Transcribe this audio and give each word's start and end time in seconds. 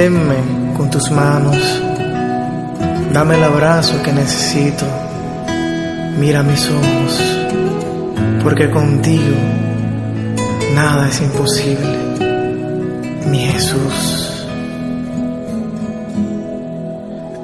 sosténme 0.00 0.36
con 0.78 0.88
tus 0.88 1.10
manos. 1.10 1.56
Dame 3.12 3.34
el 3.34 3.44
abrazo 3.44 4.02
que 4.02 4.12
necesito. 4.12 4.86
Mira 6.18 6.42
mis 6.42 6.70
ojos, 6.70 7.22
porque 8.42 8.70
contigo 8.70 9.36
nada 10.74 11.06
es 11.06 11.20
imposible. 11.20 11.98
Mi 13.26 13.40
Jesús. 13.40 14.46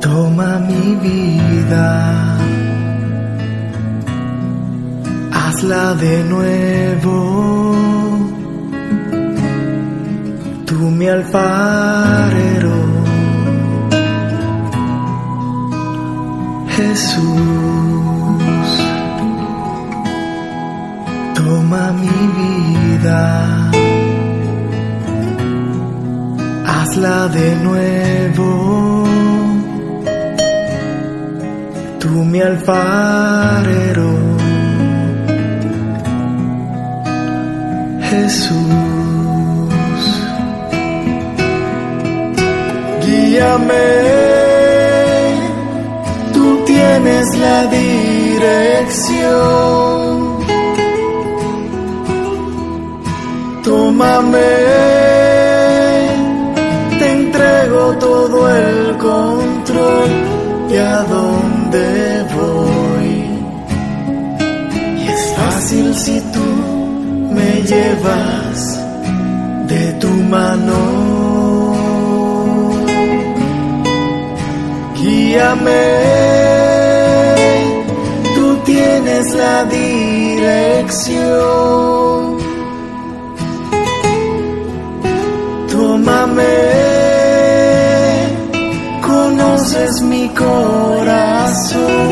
Toma 0.00 0.58
mi 0.58 0.94
vida, 1.02 2.38
hazla 5.30 5.94
de 5.94 6.24
nuevo. 6.24 7.75
Tú 10.76 10.90
mi 10.90 11.08
alfarero, 11.08 12.76
Jesús. 16.76 17.22
Toma 21.34 21.92
mi 21.92 22.18
vida, 22.38 23.70
hazla 26.66 27.28
de 27.28 27.56
nuevo. 27.66 29.04
Tú 32.00 32.10
mi 32.10 32.40
alfarero, 32.42 34.10
Jesús. 38.10 38.85
Tú 46.34 46.64
tienes 46.66 47.26
la 47.38 47.66
dirección. 47.66 49.16
Tómame, 53.62 54.54
te 56.98 57.06
entrego 57.12 57.96
todo 57.98 58.38
el 58.50 58.96
control 58.98 60.10
de 60.68 60.80
a 60.80 61.02
dónde 61.04 62.24
voy. 62.36 63.12
Y 65.02 65.08
es 65.08 65.22
fácil 65.36 65.94
si 65.94 66.20
tú 66.34 66.46
me 67.30 67.62
llevas 67.62 68.80
de 69.68 69.92
tu 70.00 70.08
mano. 70.08 71.15
Guíame, 75.36 75.86
tú 78.34 78.46
tienes 78.64 79.34
la 79.34 79.64
dirección. 79.64 81.18
Tómame, 85.70 86.56
conoces 89.06 90.00
mi 90.00 90.26
corazón 90.30 92.08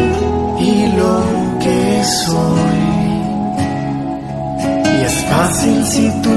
y 0.58 0.86
lo 0.98 1.16
que 1.62 2.04
soy. 2.26 2.84
Y 4.84 5.02
es 5.02 5.16
fácil 5.30 5.86
si 5.86 6.10
tú 6.20 6.36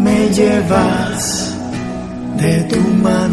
me 0.00 0.28
llevas 0.28 1.54
de 2.36 2.62
tu 2.64 2.80
mano. 3.02 3.23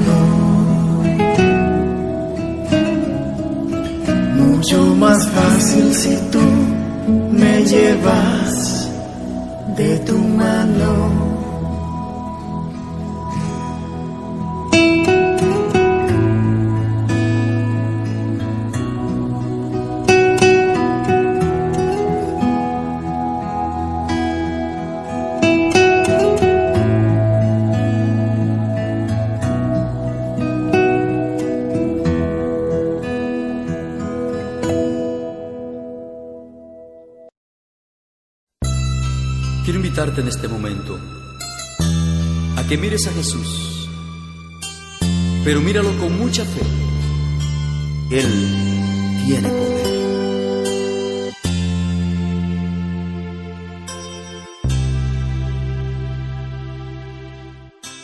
Me 7.11 7.63
llevas 7.66 8.90
de 9.78 9.97
tu 9.99 10.17
mano. 10.17 11.21
En 40.22 40.28
este 40.28 40.47
momento 40.47 41.00
a 42.56 42.64
que 42.68 42.78
mires 42.78 43.08
a 43.08 43.12
Jesús, 43.12 43.90
pero 45.44 45.62
míralo 45.62 45.97
con 45.97 46.16
mucha 46.18 46.46
fe. 46.46 46.62
Él 48.12 48.29
tiene 49.26 49.50
poder. 49.50 51.34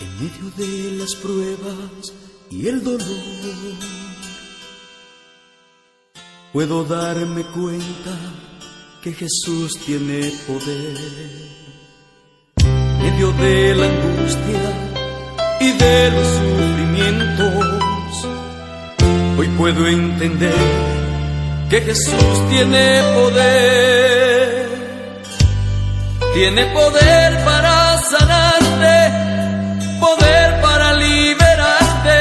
En 0.02 0.12
medio 0.20 0.52
de 0.58 0.98
las 0.98 1.14
pruebas 1.16 2.14
y 2.50 2.68
el 2.68 2.84
dolor, 2.84 3.78
puedo 6.52 6.84
darme 6.84 7.44
cuenta 7.44 8.18
que 9.04 9.14
Jesús 9.14 9.78
tiene 9.86 10.32
poder. 10.48 11.57
De 13.18 13.74
la 13.74 13.88
angustia 13.88 14.62
y 15.60 15.72
de 15.72 16.12
los 16.12 16.28
sufrimientos, 16.28 18.28
puedo 19.58 19.88
entender 19.88 20.54
que 21.68 21.82
Jesús 21.82 22.48
tiene 22.50 23.02
poder. 23.16 24.70
Tiene 26.36 26.68
poder 26.68 27.44
para 27.44 28.00
sanarte, 28.04 29.12
poder 30.00 30.62
para 30.62 30.94
liberarte, 30.94 32.20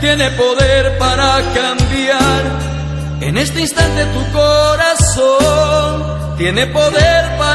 tiene 0.00 0.28
poder 0.32 0.98
para 0.98 1.40
cambiar 1.54 2.44
en 3.22 3.38
este 3.38 3.62
instante 3.62 4.04
tu 4.04 4.22
corazón, 4.32 6.36
tiene 6.36 6.66
poder 6.66 7.38
para 7.38 7.45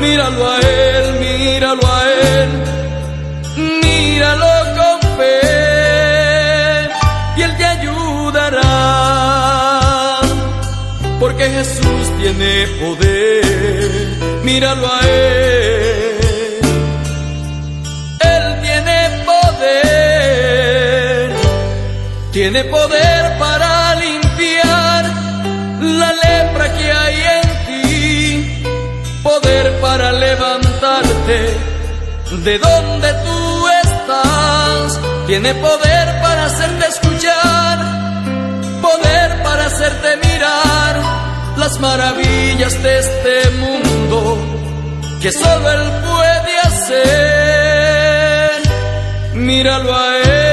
Míralo 0.00 0.48
a 0.48 0.60
Él, 0.60 1.18
míralo 1.20 1.86
a 1.86 2.02
Él, 2.10 2.48
míralo 3.82 4.46
con 4.76 5.00
fe. 5.16 5.40
Y 7.36 7.42
Él 7.42 7.56
te 7.56 7.64
ayudará. 7.64 8.62
Porque 11.18 11.50
Jesús 11.50 12.04
tiene 12.20 12.66
poder, 12.80 14.06
míralo 14.44 14.86
a 14.86 15.00
Él. 15.00 16.60
Él 18.20 18.60
tiene 18.62 18.98
poder, 19.26 20.56
tiene 22.32 22.64
poder 22.64 23.17
para 29.88 30.08
levantarte. 30.12 31.38
De 32.44 32.54
donde 32.58 33.08
tú 33.24 33.40
estás, 33.84 35.00
tiene 35.26 35.54
poder 35.54 36.06
para 36.24 36.44
hacerte 36.48 36.84
escuchar, 36.94 37.76
poder 38.82 39.28
para 39.42 39.62
hacerte 39.70 40.10
mirar 40.26 40.94
las 41.56 41.80
maravillas 41.80 42.74
de 42.82 42.98
este 43.04 43.34
mundo 43.62 44.18
que 45.22 45.30
solo 45.32 45.66
Él 45.76 45.86
puede 46.08 46.52
hacer. 46.68 48.50
Míralo 49.48 49.90
a 49.96 50.08
Él, 50.18 50.47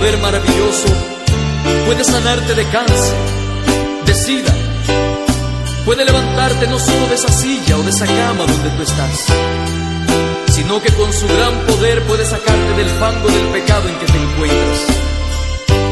poder 0.00 0.18
maravilloso 0.18 0.88
puede 1.84 2.04
sanarte 2.04 2.54
de 2.54 2.64
cáncer, 2.68 3.14
de 4.06 4.14
sida, 4.14 4.52
puede 5.84 6.06
levantarte 6.06 6.66
no 6.68 6.78
solo 6.78 7.06
de 7.08 7.16
esa 7.16 7.30
silla 7.30 7.76
o 7.76 7.82
de 7.82 7.90
esa 7.90 8.06
cama 8.06 8.46
donde 8.46 8.70
tú 8.70 8.82
estás, 8.82 9.26
sino 10.52 10.80
que 10.80 10.90
con 10.94 11.12
su 11.12 11.28
gran 11.28 11.54
poder 11.66 12.02
puede 12.04 12.24
sacarte 12.24 12.72
del 12.78 12.88
fango 12.98 13.28
del 13.28 13.46
pecado 13.48 13.88
en 13.90 13.98
que 13.98 14.06
te 14.06 14.16
encuentras. 14.16 14.80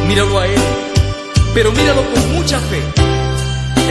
Míralo 0.06 0.38
a 0.38 0.46
Él, 0.46 0.62
pero 1.52 1.70
míralo 1.72 2.02
con 2.10 2.32
mucha 2.32 2.58
fe. 2.60 2.80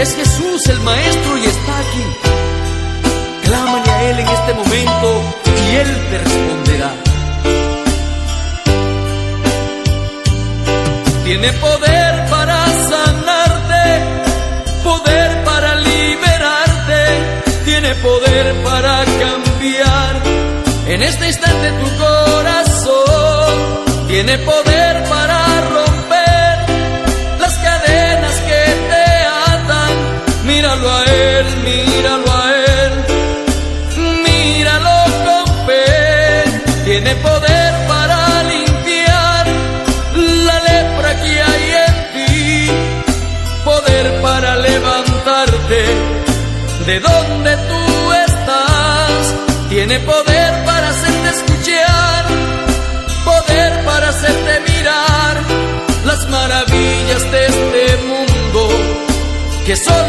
Es 0.01 0.15
Jesús 0.15 0.65
el 0.67 0.79
Maestro 0.79 1.37
y 1.37 1.45
está 1.45 1.77
aquí. 1.77 2.05
Clámale 3.43 3.91
a 3.91 4.03
Él 4.09 4.19
en 4.19 4.27
este 4.27 4.53
momento 4.55 5.21
y 5.45 5.75
Él 5.75 6.07
te 6.09 6.17
responderá. 6.17 7.06
Tiene 11.27 11.51
poder 11.51 12.25
para 12.29 12.65
sanarte, 12.87 13.85
poder 14.81 15.43
para 15.43 15.75
liberarte, 15.75 17.03
tiene 17.65 17.93
poder 17.95 18.55
para 18.63 19.03
cambiar. 19.03 20.21
En 20.87 21.03
este 21.03 21.27
instante 21.27 21.71
tu 21.83 21.97
corazón, 21.97 23.53
tiene 24.07 24.37
poder 24.37 25.03
para 25.09 25.36
de 46.87 47.01
donde 47.01 47.57
tú 47.67 48.13
estás, 48.13 49.35
tiene 49.67 49.99
poder 49.99 50.63
para 50.63 50.87
hacerte 50.87 51.29
escuchar, 51.35 52.25
poder 53.25 53.83
para 53.83 54.07
hacerte 54.07 54.59
mirar 54.71 55.35
las 56.05 56.29
maravillas 56.29 57.29
de 57.29 57.45
este 57.45 57.97
mundo 58.07 58.69
que 59.65 59.75
solo 59.75 60.06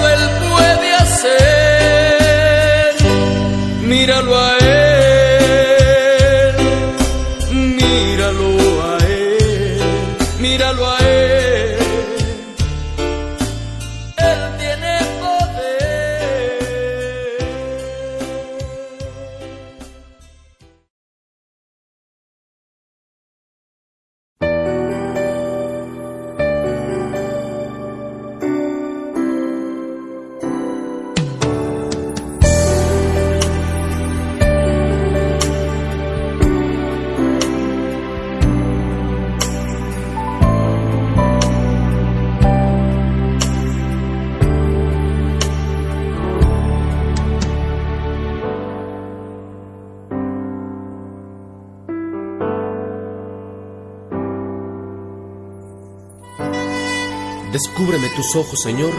tus 58.18 58.34
ojos, 58.34 58.60
Señor, 58.60 58.90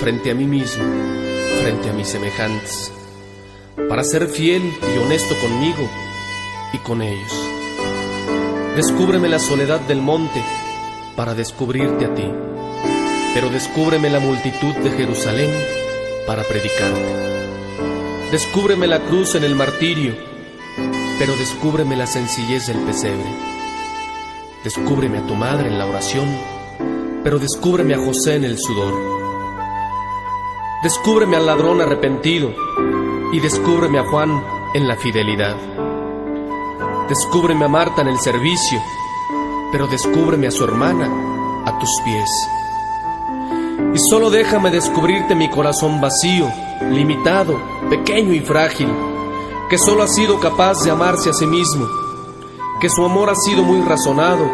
frente 0.00 0.30
a 0.30 0.34
mí 0.34 0.46
mismo, 0.46 0.82
frente 1.60 1.90
a 1.90 1.92
mis 1.92 2.08
semejantes, 2.08 2.90
para 3.86 4.02
ser 4.02 4.28
fiel 4.28 4.62
y 4.94 4.98
honesto 4.98 5.38
conmigo 5.42 5.86
y 6.72 6.78
con 6.78 7.02
ellos. 7.02 7.32
Descúbreme 8.74 9.28
la 9.28 9.40
soledad 9.40 9.80
del 9.80 10.00
monte 10.00 10.42
para 11.16 11.34
descubrirte 11.34 12.06
a 12.06 12.14
ti, 12.14 12.32
pero 13.34 13.50
descúbreme 13.50 14.08
la 14.08 14.20
multitud 14.20 14.74
de 14.76 14.90
Jerusalén 14.90 15.50
para 16.26 16.42
predicarte. 16.42 17.14
Descúbreme 18.32 18.86
la 18.86 19.00
cruz 19.00 19.34
en 19.34 19.44
el 19.44 19.54
martirio, 19.54 20.16
pero 21.18 21.36
descúbreme 21.36 21.94
la 21.94 22.06
sencillez 22.06 22.68
del 22.68 22.78
pesebre. 22.78 23.28
Descúbreme 24.64 25.18
a 25.18 25.26
tu 25.26 25.34
madre 25.34 25.68
en 25.68 25.78
la 25.78 25.84
oración 25.84 26.55
pero 27.26 27.40
descúbreme 27.40 27.92
a 27.92 27.98
José 27.98 28.36
en 28.36 28.44
el 28.44 28.56
sudor. 28.56 28.94
Descúbreme 30.84 31.34
al 31.34 31.46
ladrón 31.46 31.80
arrepentido 31.80 32.54
y 33.32 33.40
descúbreme 33.40 33.98
a 33.98 34.04
Juan 34.04 34.30
en 34.74 34.86
la 34.86 34.94
fidelidad. 34.94 35.56
Descúbreme 37.08 37.64
a 37.64 37.68
Marta 37.68 38.02
en 38.02 38.06
el 38.06 38.20
servicio, 38.20 38.80
pero 39.72 39.88
descúbreme 39.88 40.46
a 40.46 40.52
su 40.52 40.62
hermana 40.62 41.64
a 41.66 41.76
tus 41.80 41.90
pies. 42.04 42.30
Y 43.92 43.98
solo 44.08 44.30
déjame 44.30 44.70
descubrirte 44.70 45.34
mi 45.34 45.50
corazón 45.50 46.00
vacío, 46.00 46.48
limitado, 46.92 47.60
pequeño 47.90 48.34
y 48.34 48.40
frágil, 48.40 48.88
que 49.68 49.78
solo 49.78 50.04
ha 50.04 50.08
sido 50.08 50.38
capaz 50.38 50.84
de 50.84 50.92
amarse 50.92 51.30
a 51.30 51.32
sí 51.32 51.48
mismo, 51.48 51.88
que 52.80 52.88
su 52.88 53.04
amor 53.04 53.30
ha 53.30 53.34
sido 53.34 53.64
muy 53.64 53.80
razonado 53.80 54.48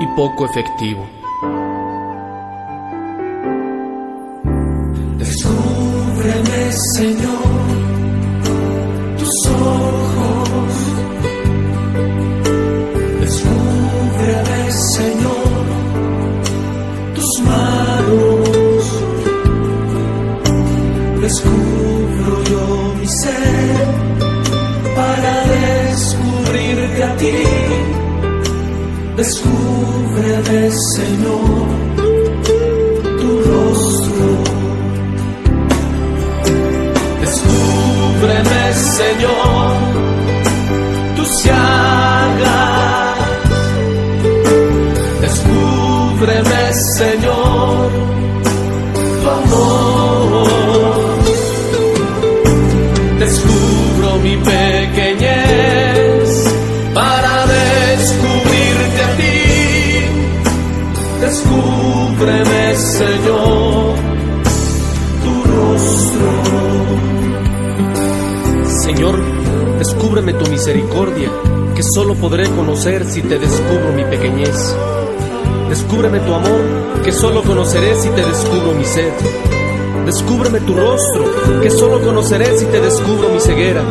y 0.00 0.06
poco 0.16 0.46
efectivo. 0.46 1.21
Descubrirte 26.92 27.02
a 27.02 27.16
ti. 27.16 27.32
Descúbreme, 29.16 30.70
Señor, 30.70 31.68
tu 33.20 33.30
rostro. 33.50 34.28
Descúbreme, 37.20 38.74
Señor, 38.74 39.76
tus 41.16 41.44
llagas. 41.44 43.18
Descúbreme, 45.20 46.72
Señor, 46.98 47.31
tu 70.32 70.50
misericordia, 70.50 71.30
que 71.74 71.82
solo 71.82 72.14
podré 72.14 72.48
conocer 72.50 73.04
si 73.06 73.22
te 73.22 73.38
descubro 73.38 73.92
mi 73.94 74.04
pequeñez. 74.04 74.76
Descúbreme 75.68 76.20
tu 76.20 76.34
amor, 76.34 76.60
que 77.04 77.12
solo 77.12 77.42
conoceré 77.42 77.94
si 78.00 78.08
te 78.10 78.24
descubro 78.24 78.72
mi 78.72 78.84
sed. 78.84 79.12
Descúbreme 80.06 80.60
tu 80.60 80.74
rostro, 80.74 81.24
que 81.60 81.70
solo 81.70 82.00
conoceré 82.00 82.58
si 82.58 82.66
te 82.66 82.80
descubro 82.80 83.28
mi 83.30 83.40
ceguera. 83.40 83.82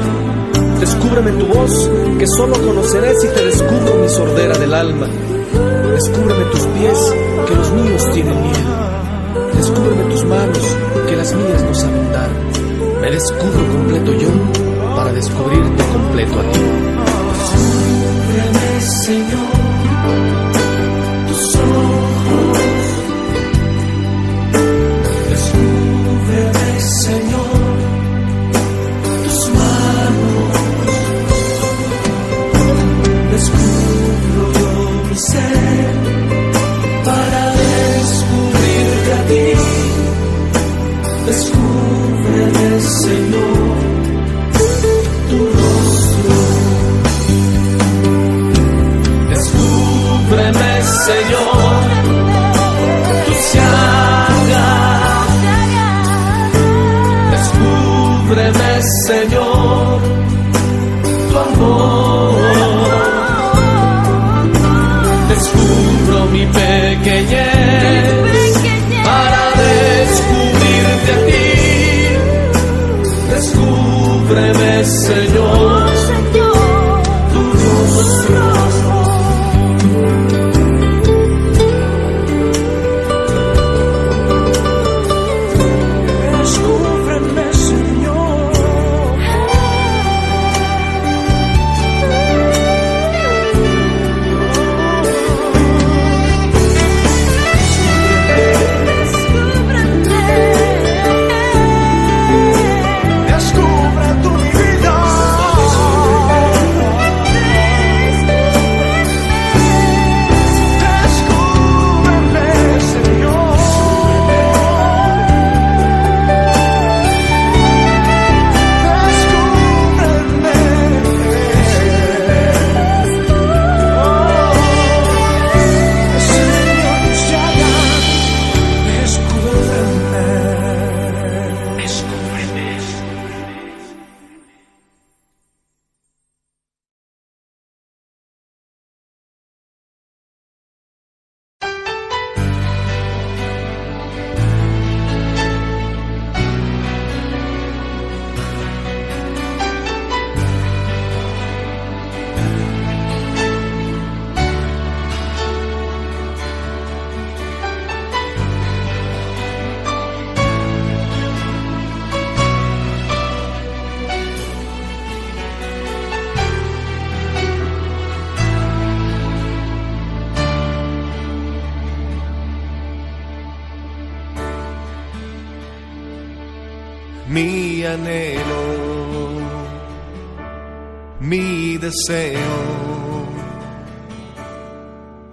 Descúbreme 0.80 1.32
tu 1.32 1.46
voz, 1.48 1.90
que 2.20 2.28
solo 2.28 2.54
conoceré 2.54 3.14
si 3.20 3.28
te 3.28 3.46
descubro 3.46 3.96
mi 4.02 4.10
sordera 4.10 4.58
del 4.58 4.74
alma. 4.74 5.08
Descúbreme 5.94 6.46
tus 6.46 6.62
pies, 6.62 7.14
que 7.48 7.56
los 7.56 7.72
míos 7.72 8.10
tienen 8.14 8.42
miedo. 8.42 9.52
Descúbreme 9.56 10.04
tus 10.04 10.26
manos, 10.26 10.78
que 11.08 11.16
las 11.16 11.34
mías 11.34 11.64
no 11.64 11.74
saben 11.74 12.12
dar. 12.12 12.30
Me 13.02 13.12
descubro 13.12 13.68
completo 13.74 14.14
yo 14.14 14.71
para 15.02 15.14
descubrirte 15.14 15.84
completo 15.92 16.40
a 16.40 16.44
ti. 16.44 16.60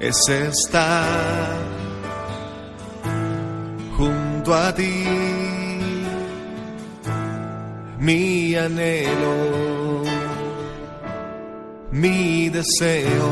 Es 0.09 0.29
estar 0.29 1.57
junto 3.95 4.55
a 4.55 4.75
ti. 4.75 5.05
Mi 7.99 8.55
anhelo, 8.55 10.05
mi 11.91 12.49
deseo 12.49 13.31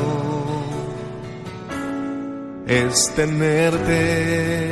es 2.67 3.11
tenerte 3.15 4.69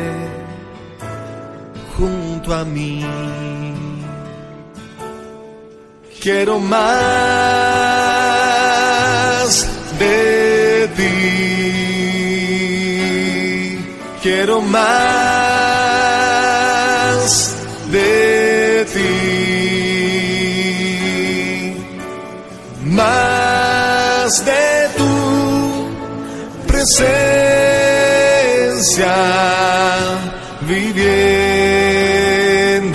junto 1.96 2.54
a 2.54 2.64
mí. 2.66 3.02
Quiero 6.20 6.58
más 6.58 6.84
de 9.98 10.33
quiero 14.24 14.56
más 14.62 14.80
de 17.92 18.86
ti, 18.94 20.14
más 22.86 24.44
de 24.46 24.88
tu 24.96 25.14
presencia 26.66 27.04
viviendo 30.62 31.84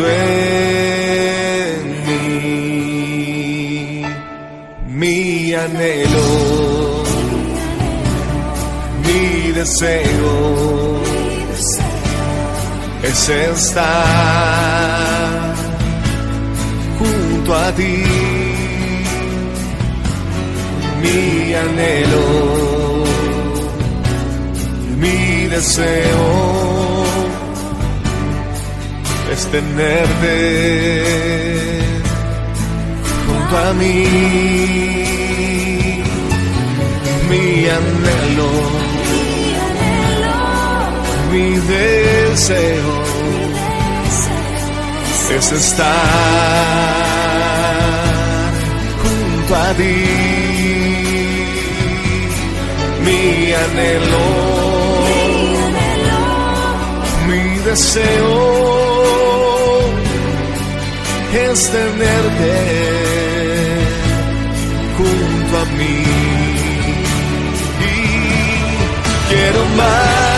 en 0.10 1.80
mí, 2.08 4.02
mi 4.88 5.54
anhelo, 5.54 6.28
mi 9.06 9.52
deseo 9.52 10.49
es 13.10 13.30
estar 13.30 13.86
junto 17.00 17.56
a 17.56 17.72
ti. 17.72 18.04
Mi 21.02 21.54
anhelo, 21.56 22.26
mi 25.02 25.48
deseo 25.48 26.28
es 29.34 29.42
tenerte 29.56 30.36
junto 33.26 33.58
a 33.58 33.74
mí. 33.74 34.06
Mi 37.30 37.68
anhelo 37.80 38.50
deseo 41.68 43.04
es 45.38 45.52
estar 45.52 45.86
junto 49.02 49.56
a 49.56 49.74
ti. 49.74 50.06
Mi 53.06 53.54
anhelo, 53.54 54.26
mi 57.28 57.44
deseo 57.60 58.40
es 61.34 61.72
tenerte 61.72 62.56
junto 64.98 65.58
a 65.58 65.66
mí. 65.78 66.04
Quiero 69.30 69.64
más 69.78 70.29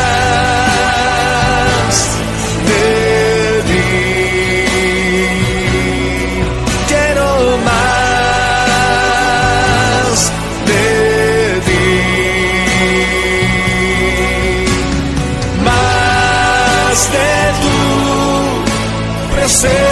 say 19.62 19.91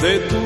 de 0.00 0.18
tu 0.28 0.39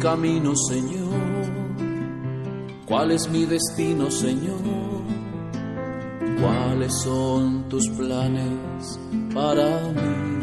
camino, 0.00 0.54
Señor? 0.56 1.20
¿Cuál 2.86 3.12
es 3.12 3.28
mi 3.30 3.44
destino, 3.44 4.10
Señor? 4.10 4.58
¿Cuáles 6.40 6.94
son 7.02 7.68
tus 7.68 7.86
planes 7.90 8.98
para 9.34 9.80
mí? 9.92 10.40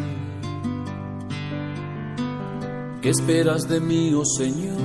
¿Qué 3.01 3.09
esperas 3.09 3.67
de 3.67 3.79
mí, 3.79 4.13
oh 4.13 4.23
Señor? 4.25 4.77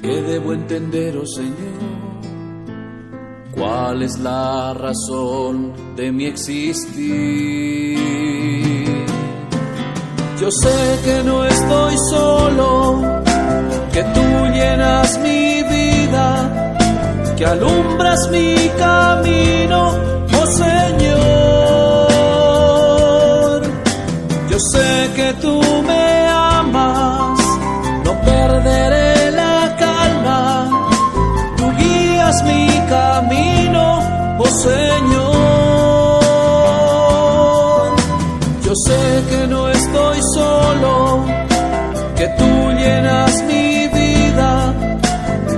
¿Qué 0.00 0.22
debo 0.22 0.52
entender, 0.52 1.16
oh 1.16 1.26
Señor? 1.26 1.82
¿Cuál 3.52 4.02
es 4.02 4.18
la 4.18 4.74
razón 4.74 5.72
de 5.96 6.12
mi 6.12 6.26
existir? 6.26 7.91
Yo 10.42 10.50
sé 10.50 10.98
que 11.04 11.22
no 11.22 11.44
estoy 11.44 11.94
solo, 12.10 13.22
que 13.92 14.02
tú 14.02 14.24
llenas 14.52 15.16
mi 15.20 15.62
vida, 15.62 16.50
que 17.36 17.46
alumbras 17.46 18.28
mi 18.32 18.56
camino, 18.76 19.94
oh 20.40 20.46
Señor. 20.46 21.22
Yo 24.50 24.58
sé 24.72 25.10
que 25.14 25.32
tú 25.34 25.62
me 25.86 25.91
llenas 42.82 43.32
mi 43.44 43.88
vida, 43.98 44.50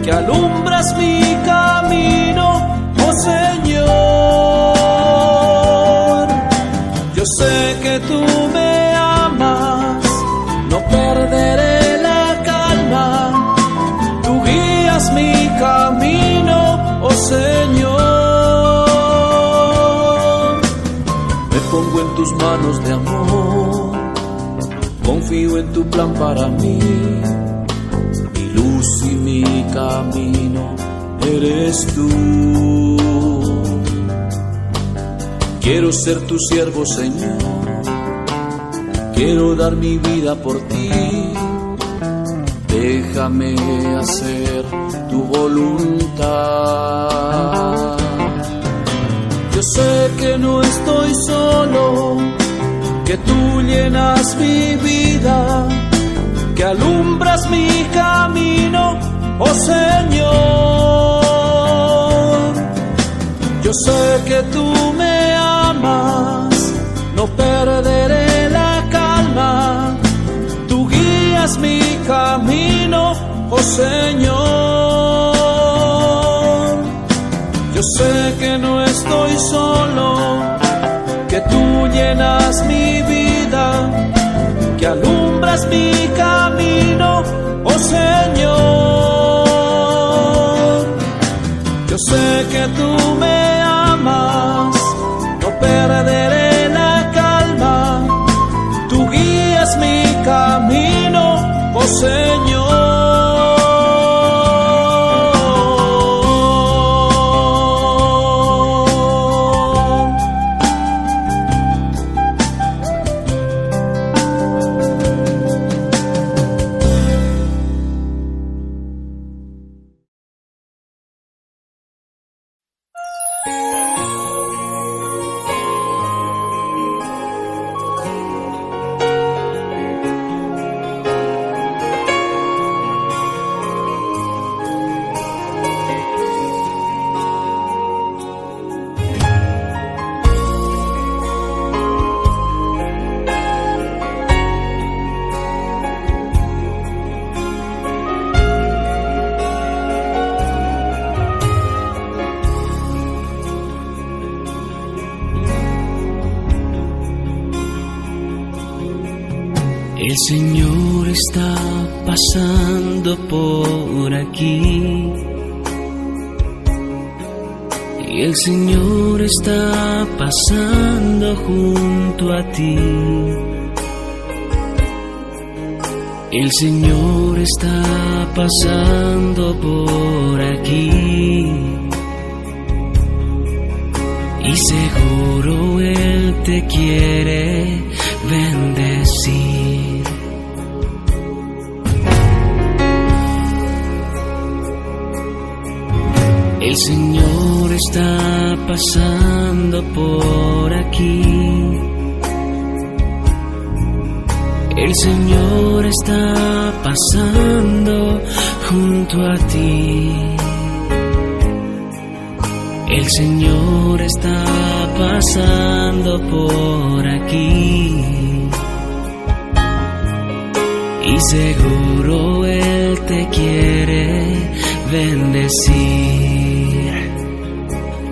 que 0.03 0.11
alumbras 0.13 0.87
mi 0.99 1.21
camino, 1.53 2.47
oh 3.07 3.15
Señor. 3.31 3.85
Yo 7.17 7.25
sé 7.39 7.55
que 7.85 7.95
tú 8.09 8.21
me 8.57 8.73
amas, 8.97 10.05
no 10.71 10.79
perderé 10.97 12.03
la 12.09 12.23
calma, 12.51 13.09
tú 14.25 14.33
guías 14.45 15.05
mi 15.19 15.33
camino, 15.67 16.59
oh 17.09 17.17
Señor. 17.35 18.05
Me 21.53 21.59
pongo 21.73 21.97
en 22.05 22.11
tus 22.19 22.31
manos 22.43 22.77
de 22.85 22.91
amor, 22.93 23.63
confío 25.05 25.59
en 25.59 25.73
tu 25.73 25.85
plan 25.90 26.12
para 26.14 26.49
mí, 26.49 26.79
mi 28.35 28.47
luz 28.55 28.87
y 29.05 29.14
mi 29.14 29.64
camino 29.73 30.75
eres 31.27 31.87
tú. 31.95 32.09
Quiero 35.61 35.93
ser 35.93 36.21
tu 36.27 36.38
siervo, 36.38 36.85
Señor. 36.85 37.38
Quiero 39.14 39.55
dar 39.57 39.77
mi 39.77 39.97
vida 39.99 40.35
por 40.35 40.61
ti. 40.69 40.90
Déjame 42.69 43.55
hacer 43.97 44.64
tu 45.09 45.23
voluntad. 45.23 46.14
Yo 49.55 49.62
sé 49.62 50.11
que 50.21 50.37
no 50.38 50.62
estoy 50.62 51.14
solo, 51.27 52.19
que 53.05 53.17
tú 53.19 53.61
llenas 53.62 54.37
mi 54.37 54.77
vida, 54.77 55.67
que 56.57 56.64
alumbras 56.64 57.49
mi 57.51 57.69
camino, 57.93 58.99
oh 59.38 59.55
Señor. 59.55 60.85
Yo 63.62 63.73
sé 63.73 64.23
que 64.27 64.43
tú 64.53 64.64
me 64.97 65.35
amas, 65.35 66.73
no 67.17 67.27
perderé 67.27 68.51
la 68.51 68.85
calma. 68.90 69.97
Tú 70.69 70.88
guías 70.88 71.59
mi 71.59 71.81
camino, 72.07 73.12
oh 73.51 73.59
Señor. 73.59 74.95
Yo 77.75 77.83
sé 77.97 78.35
que 78.38 78.59
no 78.59 78.83
estoy 78.83 79.38
solo, 79.51 80.17
que 81.29 81.40
tú 81.40 81.88
llenas 81.88 82.64
mi 82.67 82.93
alumbras 85.55 85.67
mi 85.69 86.09
camino, 86.17 87.23
oh 87.64 87.79
Señor. 87.79 88.55
Yo 91.88 91.97
sé 91.99 92.47
que 92.51 92.69
tú 92.77 93.17
me 93.19 93.61
amas, 93.62 94.77
no 95.40 95.49
perderé 95.61 96.69
la 96.71 97.11
calma. 97.14 98.07
Tú 98.88 99.09
guías 99.11 99.77
mi 99.79 100.03
camino, 100.25 101.23
oh 101.75 101.87
Señor. 101.87 102.63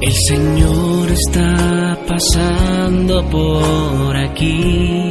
El 0.00 0.12
Señor 0.14 1.10
está 1.10 1.98
pasando 2.08 3.22
por 3.28 4.16
aquí. 4.16 5.05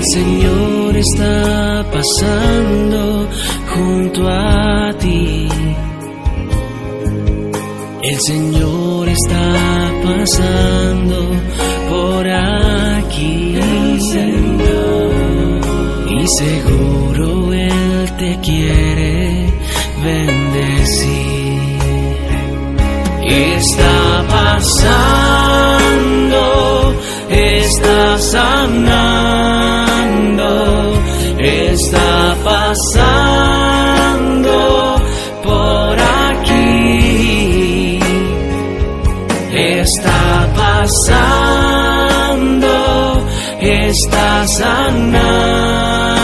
El 0.00 0.06
Señor 0.06 0.96
está 0.96 1.84
pasando 1.92 3.28
junto 3.68 4.26
a 4.26 4.94
ti. 4.98 5.46
El 8.02 8.20
Señor 8.20 9.08
está 9.10 9.92
pasando 10.02 11.18
por 11.90 12.26
aquí. 12.26 13.58
Y 16.18 16.26
seguro 16.38 17.52
Él 17.52 18.10
te 18.18 18.38
quiere 18.40 19.52
bendecir. 20.02 21.60
Está 23.26 24.24
pasando, 24.30 25.34
está 27.28 28.18
sanando, 28.18 28.99
pasando 32.70 34.52
por 35.42 35.96
aquí. 36.28 37.98
Está 39.52 40.48
pasando, 40.54 41.56
está 43.60 44.46
sanando. 44.46 46.19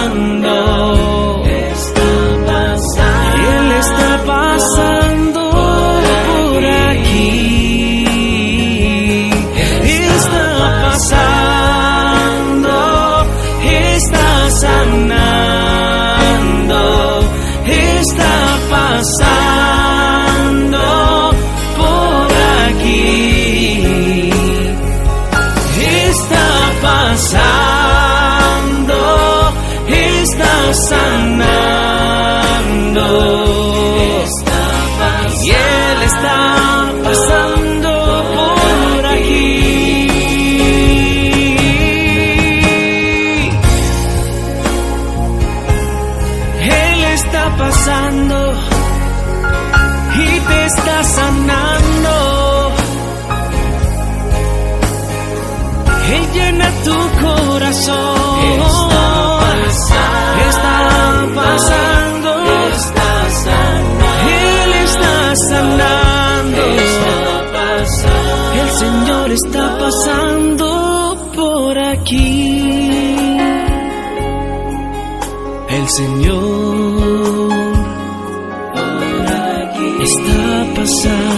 Llena 56.56 56.70
tu 56.84 56.96
corazón. 57.22 58.16
Está 60.48 61.26
pasando. 61.34 62.30
Él 64.28 64.72
está 64.84 65.36
sanando. 65.36 66.62
El 68.60 68.70
Señor 68.70 69.30
está 69.32 69.78
pasando 69.78 71.30
por 71.34 71.78
aquí. 71.78 73.36
El 75.68 75.88
Señor 75.88 77.52
está 80.00 80.74
pasando 80.74 81.35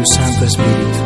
tu 0.00 0.06
Santo 0.06 0.44
Espíritu. 0.44 0.99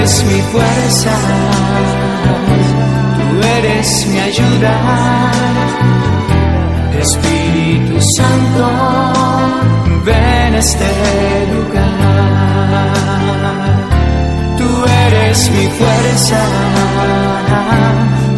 Eres 0.00 0.24
mi 0.24 0.40
fuerza, 0.52 1.14
tú 3.18 3.46
eres 3.58 4.06
mi 4.06 4.18
ayuda. 4.18 4.74
Espíritu 6.98 8.00
Santo, 8.16 8.66
ven 10.06 10.54
a 10.54 10.58
este 10.58 10.90
lugar. 11.54 12.94
Tú 14.56 14.68
eres 15.06 15.50
mi 15.50 15.66
fuerza, 15.78 16.40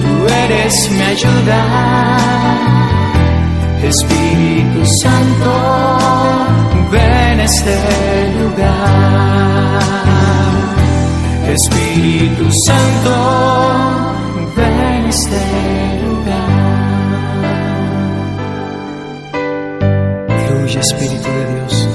tú 0.02 0.12
eres 0.44 0.90
mi 0.90 1.02
ayuda. 1.14 1.60
Espíritu 3.84 4.84
Santo, 5.00 5.52
ven 6.90 7.40
a 7.40 7.44
este 7.44 7.76
lugar. 8.40 9.32
Espíritu 11.52 12.50
Santo, 12.66 13.14
ven 14.56 14.80
a 14.80 15.08
este 15.10 15.40
lugar. 16.02 16.48
Fluye 20.46 20.80
Espíritu 20.80 21.28
de 21.28 21.54
Dios. 21.54 21.88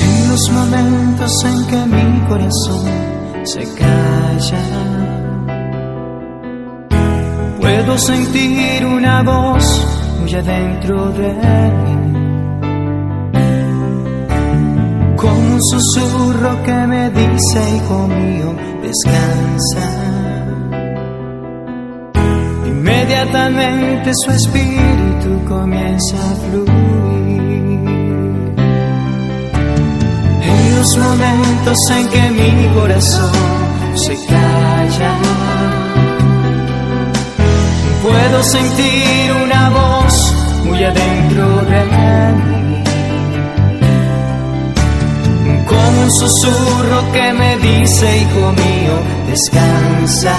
En 0.00 0.28
los 0.28 0.50
momentos 0.50 1.44
en 1.44 1.66
que 1.66 1.86
mi 1.86 2.20
corazón 2.26 2.86
se 3.44 3.62
calla, 3.74 4.64
puedo 7.60 7.96
sentir 7.96 8.84
una 8.86 9.22
voz 9.22 9.86
muy 10.20 10.34
adentro 10.34 11.12
de 11.12 11.32
mí 11.32 12.21
como 15.22 15.54
un 15.54 15.62
susurro 15.62 16.62
que 16.64 16.72
me 16.88 17.08
dice, 17.10 17.60
hijo 17.76 18.08
mío, 18.08 18.56
descansa. 18.82 19.88
Inmediatamente 22.66 24.10
su 24.16 24.32
espíritu 24.32 25.44
comienza 25.48 26.16
a 26.16 26.34
fluir. 26.34 27.82
En 30.42 30.76
los 30.76 30.96
momentos 30.98 31.78
en 31.90 32.08
que 32.08 32.30
mi 32.30 32.74
corazón 32.74 33.30
se 33.94 34.16
calla, 34.26 35.18
puedo 38.02 38.42
sentir 38.42 39.32
una 39.44 39.70
voz 39.70 40.34
muy 40.64 40.82
adentro 40.82 41.62
de 41.70 41.84
mí. 41.84 42.51
Como 45.72 46.02
un 46.02 46.10
susurro 46.10 47.12
que 47.12 47.32
me 47.32 47.56
dice, 47.56 48.18
hijo 48.18 48.52
mío, 48.52 48.94
descansa. 49.26 50.36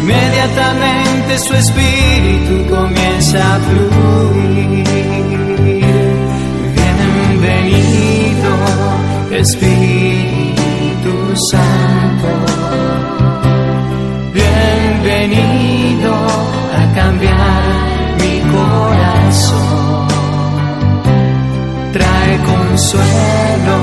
Inmediatamente 0.00 1.38
su 1.40 1.54
espíritu 1.54 2.74
comienza 2.74 3.38
a 3.54 3.58
fluir. 3.66 4.84
Bienvenido, 6.78 8.50
Espíritu 9.30 11.14
Santo. 11.50 12.30
Bienvenido 14.32 16.14
a 16.80 16.94
cambiar 16.94 17.62
mi 18.22 18.40
corazón. 18.50 19.87
Consuelo 22.78 23.78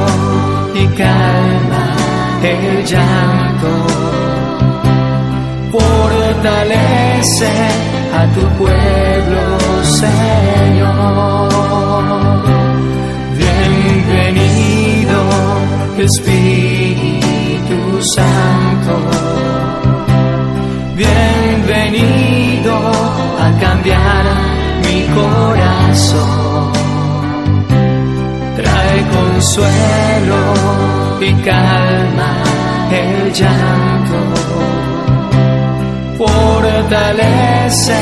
y 0.74 0.88
calma 0.96 1.86
el 2.42 2.86
llanto 2.86 3.68
fortalece 5.70 7.52
a 8.14 8.26
tu 8.34 8.44
pueblo, 8.58 9.44
Señor. 9.84 11.50
Bienvenido, 13.36 15.18
Espíritu 15.98 17.78
Santo. 18.16 18.94
Bienvenido 20.96 22.74
a 23.42 23.48
cambiar 23.60 24.26
mi 24.84 24.98
corazón. 25.14 26.75
Consuelo 29.46 30.42
y 31.22 31.32
calma 31.44 32.32
el 32.92 33.32
llanto 33.32 34.20
fortalece 36.18 38.02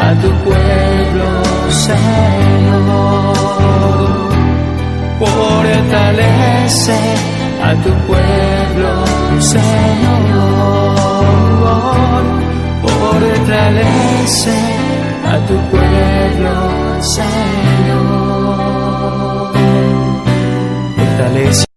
a 0.00 0.12
tu 0.20 0.30
pueblo, 0.42 1.28
Señor. 1.70 3.36
Fortalece 5.20 6.98
a 7.62 7.70
tu 7.84 7.92
pueblo, 8.08 8.90
Señor. 9.38 10.92
Fortalece 12.82 14.58
a 15.32 15.36
tu 15.46 15.56
pueblo, 15.70 16.54
Señor. 17.00 18.21
Fortalece. 21.32 21.71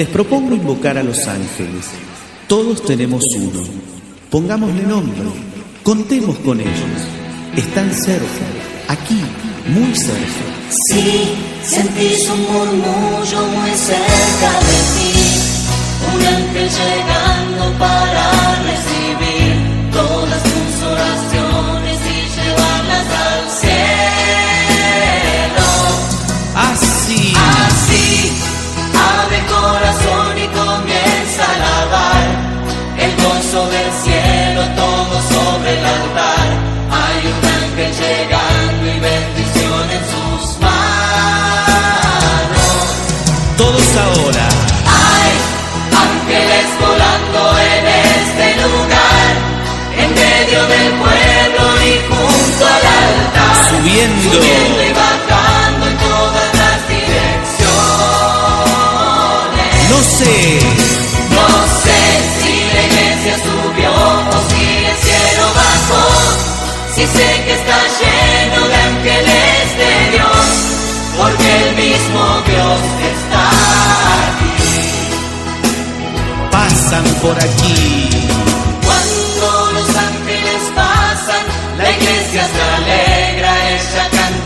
Les 0.00 0.08
propongo 0.08 0.54
invocar 0.54 0.96
a 0.96 1.02
los 1.02 1.28
ángeles. 1.28 1.84
Todos 2.48 2.82
tenemos 2.86 3.22
uno. 3.36 3.60
Pongámosle 4.30 4.82
nombre. 4.84 5.28
Contemos 5.82 6.38
con 6.38 6.58
ellos. 6.58 7.00
Están 7.54 7.92
cerca, 7.92 8.46
aquí, 8.88 9.20
muy 9.66 9.94
cerca. 9.94 10.46
Si 10.88 11.34
sentís 11.62 12.30
un 12.30 12.40
murmullo 12.50 13.46
muy 13.58 13.70
cerca 13.72 14.50
de 14.68 14.78
ti, 14.94 15.12
un 16.14 16.26
ángel 16.26 16.70
llegando 16.80 17.78
para 17.78 18.24
recibir 18.62 19.29
Y 54.32 54.92
bajando 54.92 55.86
en 55.88 55.96
todas 55.98 56.54
las 56.54 56.88
direcciones. 56.88 57.50
No 59.90 59.98
sé. 60.18 60.36
No 61.34 61.48
sé 61.82 62.00
si 62.38 62.54
la 62.74 62.82
iglesia 62.86 63.34
subió 63.42 63.90
o 63.90 64.38
si 64.48 64.62
el 64.86 64.96
cielo 65.04 65.44
bajó. 65.60 66.04
Si 66.94 67.02
sé 67.06 67.28
que 67.44 67.54
está 67.54 67.78
lleno 67.98 68.60
de 68.68 68.76
ángeles 68.76 69.62
de 69.80 69.92
Dios, 70.12 70.46
porque 71.18 71.48
el 71.64 71.70
mismo 71.74 72.22
Dios 72.46 72.80
está 73.12 73.44
aquí. 74.28 74.62
Pasan 76.52 77.06
por 77.20 77.36
aquí. 77.36 77.80
Cuando 78.86 79.46
los 79.72 79.88
ángeles 79.96 80.62
pasan, 80.76 81.44
la 81.78 81.88
iglesia 81.90 82.19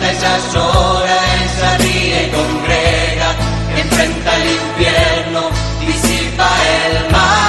ella 0.05 0.11
canta, 0.11 0.11
ella 0.11 0.39
llora, 0.53 1.19
ella 1.45 1.71
ríe 1.79 2.19
y 2.25 2.31
congrega, 2.31 3.29
enfrenta 3.77 4.37
el 4.37 4.45
infierno, 4.51 5.41
disipa 5.81 6.49
el 6.87 7.11
mal. 7.11 7.45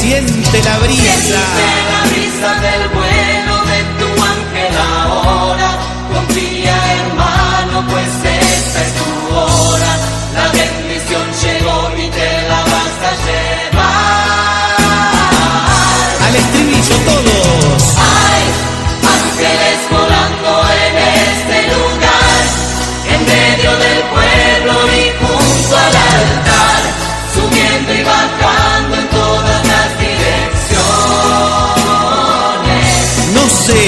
Siente 0.00 0.62
la 0.62 0.78
brisa. 0.78 1.02
Siente 1.02 1.66
la 1.90 2.00
brisa 2.10 2.50
del 2.60 2.82
sé. 33.68 33.84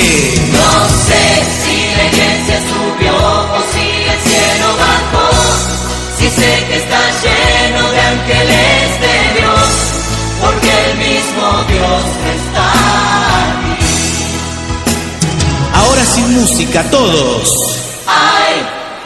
No 0.53 0.73
sé 1.07 1.25
si 1.63 1.77
la 1.97 2.05
iglesia 2.13 2.59
subió 2.71 3.15
o 3.17 3.61
si 3.73 3.87
el 4.13 4.21
cielo 4.29 4.69
bajó, 4.85 5.29
si 6.19 6.27
sé 6.29 6.53
que 6.69 6.77
está 6.77 7.03
lleno 7.23 7.83
de 7.91 8.01
ángeles 8.01 8.87
de 9.05 9.17
Dios, 9.41 9.69
porque 10.41 10.71
el 10.87 10.93
mismo 10.99 11.47
Dios 11.69 12.03
está 12.37 12.67
aquí. 13.51 13.91
Ahora 15.75 16.05
sin 16.05 16.29
música, 16.35 16.83
todos. 16.91 17.49
Hay 18.07 18.55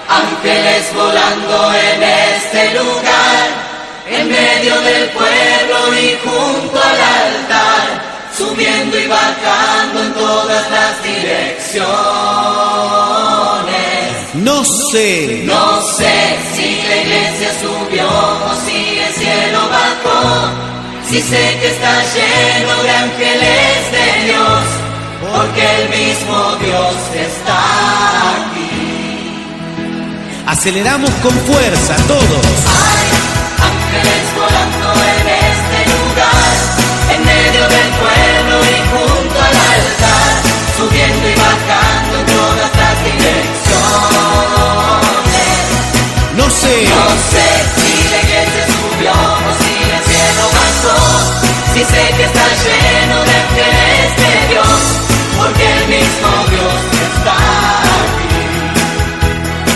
ángeles 0.08 0.84
volando 0.94 1.72
en 1.74 2.02
este 2.02 2.74
lugar, 2.78 3.46
en 4.08 4.28
medio 4.28 4.80
del 4.80 5.08
pueblo 5.10 5.78
y 5.98 6.18
junto 6.24 6.78
al 6.78 7.00
altar, 7.22 8.13
subiendo 8.36 8.98
y 8.98 9.06
bajando 9.06 10.02
en 10.04 10.14
todas 10.14 10.70
las 10.70 11.02
direcciones. 11.02 11.74
No 14.34 14.64
sé. 14.64 15.42
No 15.44 15.80
sé 15.82 16.38
si 16.54 16.82
la 16.88 16.96
iglesia 16.96 17.50
subió 17.60 18.08
o 18.08 18.54
si 18.66 18.98
el 18.98 19.12
cielo 19.14 19.60
bajó, 19.70 20.50
si 21.08 21.20
sé 21.22 21.58
que 21.60 21.68
está 21.68 22.02
lleno 22.14 22.82
de 22.82 22.90
ángeles 22.90 23.92
de 23.92 24.24
Dios, 24.26 24.64
porque 25.20 25.62
el 25.82 25.88
mismo 25.88 26.56
Dios 26.56 26.94
está 27.14 27.60
aquí. 28.32 28.74
Aceleramos 30.46 31.10
con 31.22 31.32
fuerza, 31.46 31.96
todos. 32.08 32.46
Hay 32.66 33.10
ángeles 33.70 34.33
medio 37.34 37.64
del 37.74 37.90
pueblo 38.02 38.54
y 38.72 38.76
junto 38.90 39.36
al 39.48 39.56
altar, 39.74 40.32
subiendo 40.76 41.24
y 41.28 41.34
bajando 41.34 42.12
en 42.20 42.26
todas 42.26 42.70
las 42.80 42.96
direcciones. 43.04 44.34
No 46.38 46.46
sé, 46.50 46.74
no 46.94 47.06
sé 47.32 47.48
si 47.76 47.90
la 48.12 48.18
iglesia 48.24 48.64
subió 48.76 49.12
o 49.12 49.50
si 49.62 49.74
el 49.94 50.02
cielo 50.08 50.44
bajó, 50.58 50.98
si 51.72 51.80
sé 51.92 52.02
que 52.16 52.24
está 52.30 52.46
lleno 52.64 53.16
de 53.30 53.38
fieles 53.52 54.10
de 54.22 54.32
Dios, 54.52 54.78
porque 55.38 55.64
el 55.78 55.84
mismo 55.96 56.30
Dios 56.50 56.78
está 57.08 57.36
aquí. 58.04 58.34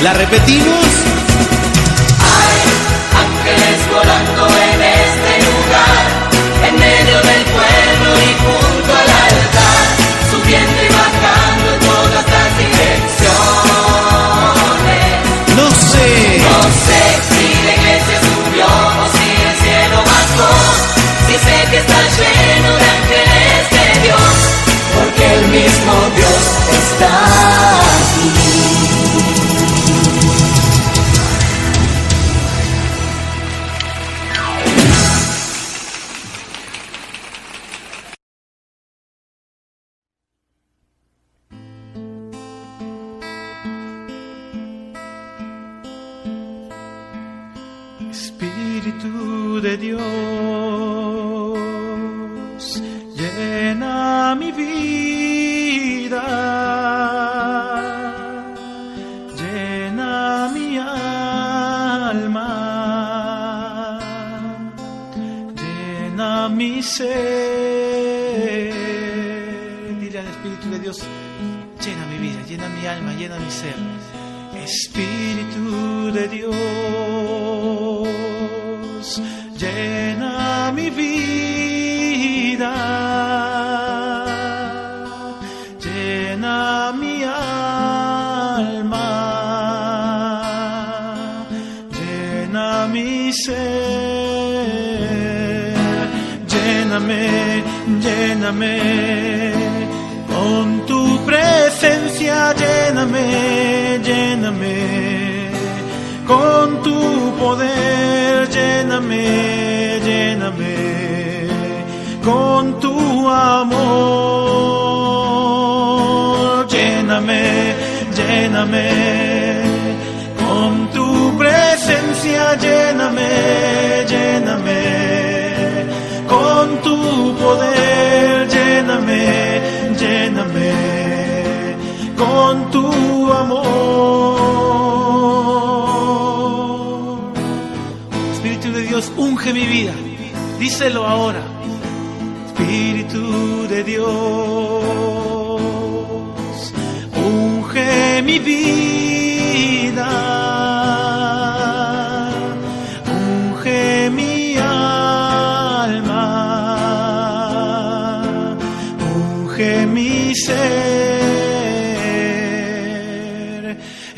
La 0.03 0.13
repetimos. 0.15 0.68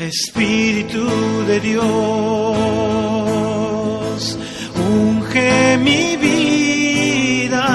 Espíritu 0.01 1.05
de 1.45 1.59
Dios, 1.59 1.85
unge 4.75 5.77
mi 5.77 6.17
vida, 6.17 7.67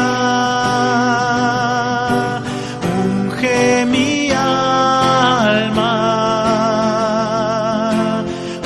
unge 2.99 3.87
mi 3.87 4.33
alma, 4.33 5.95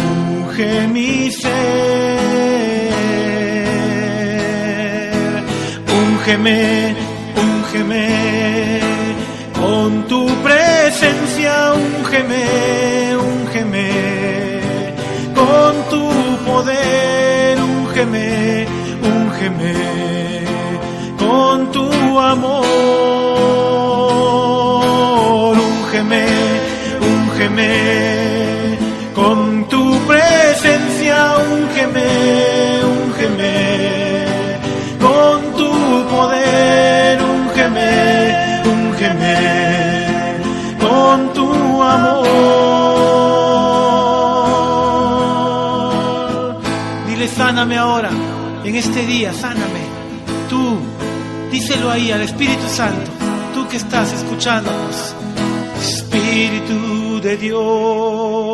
unge 0.09 0.89
mi 0.89 1.31
ser, 1.31 1.51
ungeme. 5.87 6.80
Con 21.19 21.73
tu 21.73 21.89
amor, 22.19 22.67
úngeme, 25.57 26.27
úngeme 27.01 27.73
con 29.15 29.67
tu 29.71 29.99
presencia, 30.07 31.39
úngeme, 31.57 32.05
úngeme 32.85 33.55
con 35.01 35.41
tu 35.57 35.71
poder, 36.11 37.19
úngeme, 37.23 38.63
úngeme 38.77 39.37
con 40.79 41.33
tu 41.33 41.49
amor. 41.83 42.27
Dile, 47.07 47.27
sáname 47.27 47.79
ahora 47.79 48.11
en 48.71 48.77
este 48.77 49.05
día, 49.05 49.33
sáname. 49.35 49.83
Tú, 50.49 50.79
díselo 51.51 51.91
ahí 51.91 52.13
al 52.13 52.23
Espíritu 52.23 52.69
Santo, 52.69 53.11
tú 53.53 53.67
que 53.69 53.77
estás 53.79 54.13
escuchándonos. 54.13 55.15
Espíritu 55.83 57.21
de 57.21 57.37
Dios, 57.37 58.53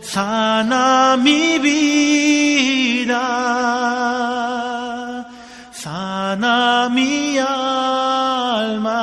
sana 0.00 1.18
mi 1.22 1.58
vida, 1.58 3.20
sana 5.72 6.88
mi 6.90 7.36
alma, 7.38 8.96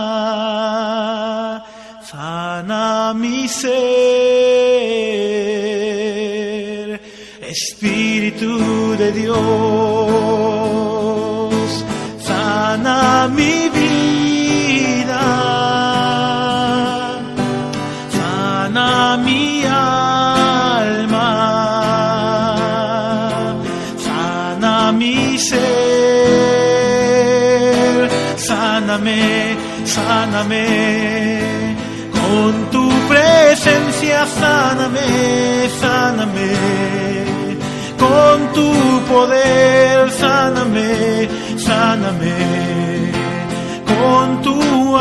sana 2.01 3.13
mi 3.13 3.47
ser. 3.47 3.92
poder, 39.13 40.09
sáname, 40.23 41.29
sáname 41.67 42.35
con 43.91 44.25
tu 44.41 44.57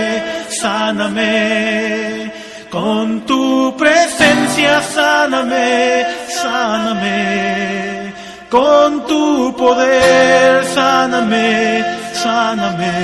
sáname 0.61 2.31
con 2.69 3.05
tu 3.29 3.75
presencia, 3.81 4.73
sáname, 4.97 6.05
sáname 6.41 7.19
con 8.49 8.87
tu 9.09 9.55
poder, 9.57 10.63
sáname, 10.77 11.83
sáname 12.23 12.95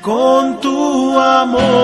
con 0.00 0.60
tu 0.60 1.18
amor. 1.18 1.83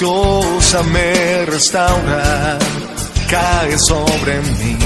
Preciosa 0.00 0.82
me 0.84 1.44
restaura. 1.44 2.58
Cae 3.28 3.78
sobre 3.78 4.40
mí. 4.40 4.78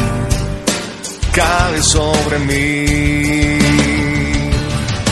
Cae 1.33 1.83
sobre 1.83 2.39
mí. 2.41 3.59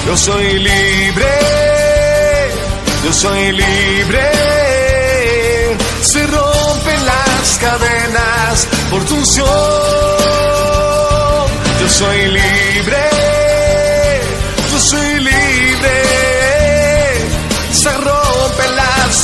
Yo 0.07 0.17
soy 0.17 0.59
libre. 0.59 1.33
Yo 3.05 3.13
soy 3.13 3.53
libre. 3.53 4.31
Se 6.03 6.27
rompen 6.27 7.07
las 7.07 7.59
cadenas 7.61 8.67
por 8.91 9.05
tu 9.05 9.15
unción. 9.15 9.49
Yo 11.81 11.89
soy 11.89 12.27
libre, 12.29 13.03
yo 14.73 14.79
soy 14.79 15.21
libre. 15.21 16.12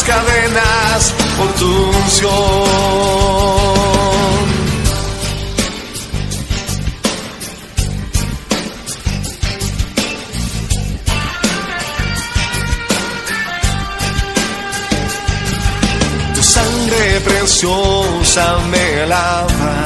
Cadenas 0.08 1.14
por 1.36 1.48
tu 1.60 1.70
unción. 2.00 2.28
Tu 16.34 16.42
sangre 16.42 17.20
preciosa 17.28 18.58
me 18.72 19.06
lava. 19.06 19.76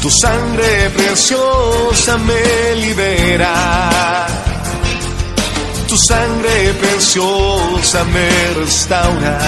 Tu 0.00 0.10
sangre 0.10 0.90
preciosa 0.96 2.16
me 2.28 2.74
libera. 2.76 4.51
Tu 5.92 5.98
sangre 5.98 6.72
preciosa 6.80 8.02
me 8.04 8.30
restaura. 8.58 9.38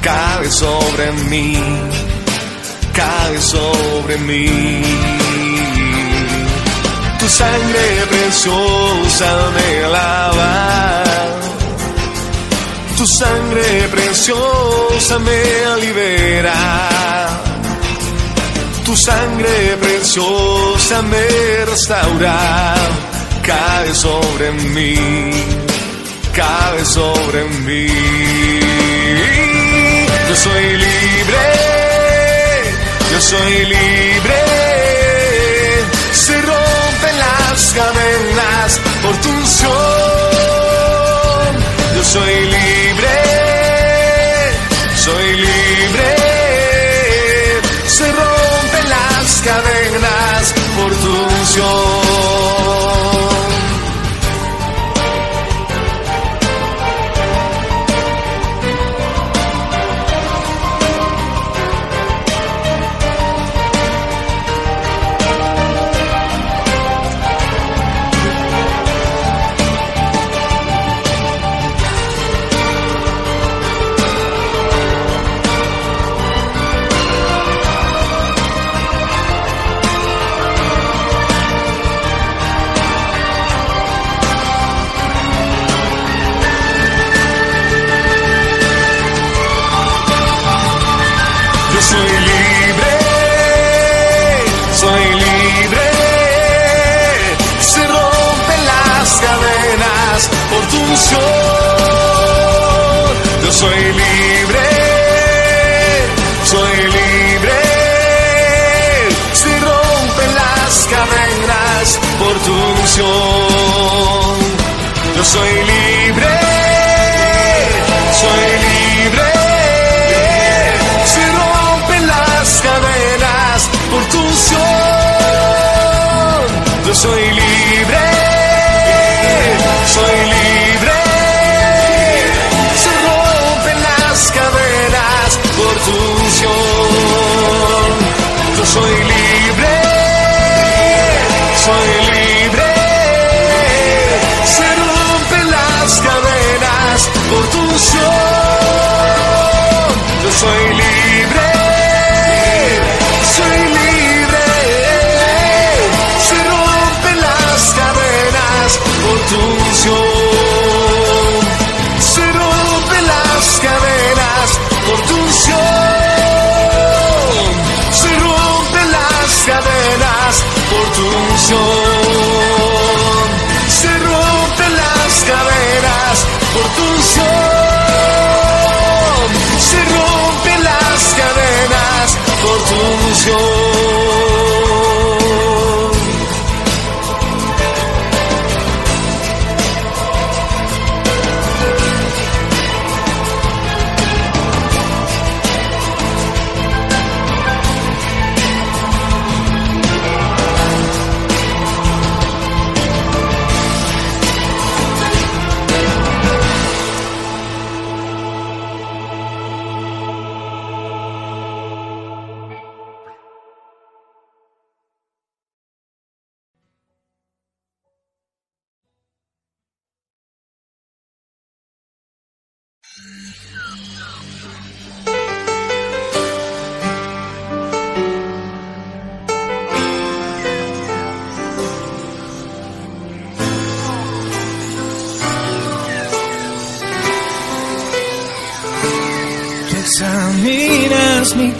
Cae 0.00 0.48
sobre 0.48 1.10
mí. 1.28 1.58
Cae 2.94 3.40
sobre 3.40 4.16
mí. 4.18 4.80
Tu 7.18 7.28
sangre 7.28 8.06
preciosa 8.10 9.50
me 9.56 9.88
lava. 9.88 11.02
Tu 12.96 13.04
sangre 13.08 13.88
preciosa 13.90 15.18
me 15.18 15.42
libera. 15.80 16.60
Tu 18.84 18.96
sangre 18.96 19.76
preciosa 19.80 21.02
me 21.02 21.64
restaura. 21.64 23.09
Cae 23.50 23.94
sobre 23.94 24.52
mí. 24.74 24.94
Cae 26.32 26.84
sobre 26.84 27.40
mí. 27.66 27.88
Yo 30.28 30.36
soy 30.36 30.66
libre. 30.84 31.42
Yo 33.10 33.20
soy 33.20 33.54
libre. 33.74 34.38
Se 36.12 36.34
rompen 36.50 37.14
las 37.26 37.60
cadenas 37.78 38.80
por 39.02 39.14
tu 39.22 39.28
unción. 39.30 39.72
Yo 41.96 42.02
soy 42.04 42.34
libre, 42.56 42.79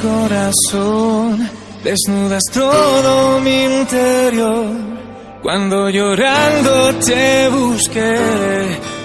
corazón, 0.03 1.51
desnudas 1.85 2.45
todo 2.53 3.41
mi 3.41 3.65
interior. 3.65 4.67
Cuando 5.43 5.89
llorando 5.89 6.95
te 6.97 7.49
busqué, 7.49 8.19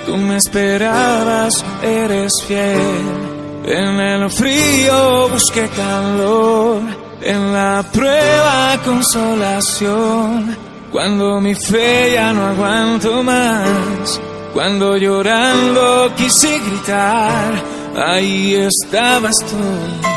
tú 0.05 0.17
me 0.17 0.37
esperabas, 0.37 1.63
eres 1.81 2.33
fiel. 2.45 3.35
En 3.65 3.99
el 3.99 4.29
frío 4.29 5.29
busqué 5.29 5.67
calor, 5.69 6.81
en 7.21 7.53
la 7.53 7.83
prueba 7.91 8.77
consolación. 8.83 10.57
Cuando 10.91 11.41
mi 11.41 11.55
fe 11.55 12.11
ya 12.13 12.31
no 12.31 12.45
aguanto 12.47 13.23
más, 13.23 14.21
cuando 14.53 14.97
llorando 14.97 16.11
quise 16.15 16.59
gritar, 16.59 17.53
ahí 17.95 18.55
estabas 18.55 19.35
tú, 19.39 20.14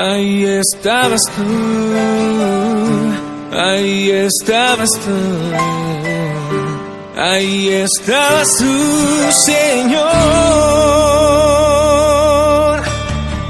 ahí 0.00 0.44
estabas 0.44 1.22
tú, 1.36 1.42
ahí 3.56 4.10
estabas 4.10 4.90
tú, 4.90 5.18
ahí 7.20 7.68
estabas 7.68 8.56
tú, 8.58 9.32
Señor. 9.32 10.04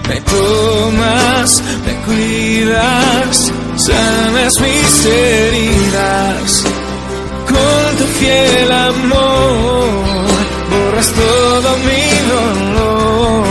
Me 0.08 0.20
tomas, 0.20 1.62
me 1.86 1.94
cuidas, 2.06 3.52
sanas 3.76 4.60
mis 4.60 5.06
heridas 5.06 6.64
con 7.46 7.96
tu 7.98 8.04
fiel 8.18 8.72
amor 8.72 9.64
borras 10.74 11.10
todo 11.12 11.68
mi 11.86 12.04
dolor. 12.32 13.44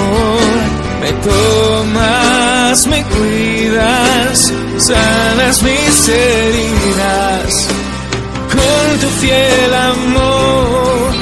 Me 1.02 1.12
tomas, 1.28 2.22
me 2.74 3.03
cuidas, 3.03 4.51
sanas 4.78 5.61
mis 5.61 6.09
heridas. 6.09 7.67
Con 8.49 8.99
tu 8.99 9.07
fiel 9.21 9.74
amor 9.76 11.13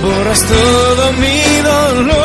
borras 0.00 0.42
todo 0.46 1.12
mi 1.20 1.60
dolor. 1.62 2.24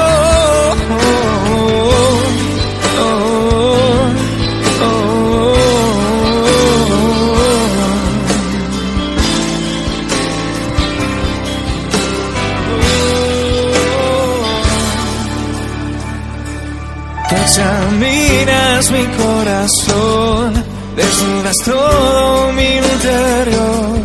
Mi 18.80 19.06
corazón, 19.06 20.54
desnudas 20.96 21.58
todo 21.66 22.54
mi 22.54 22.78
interior. 22.78 24.00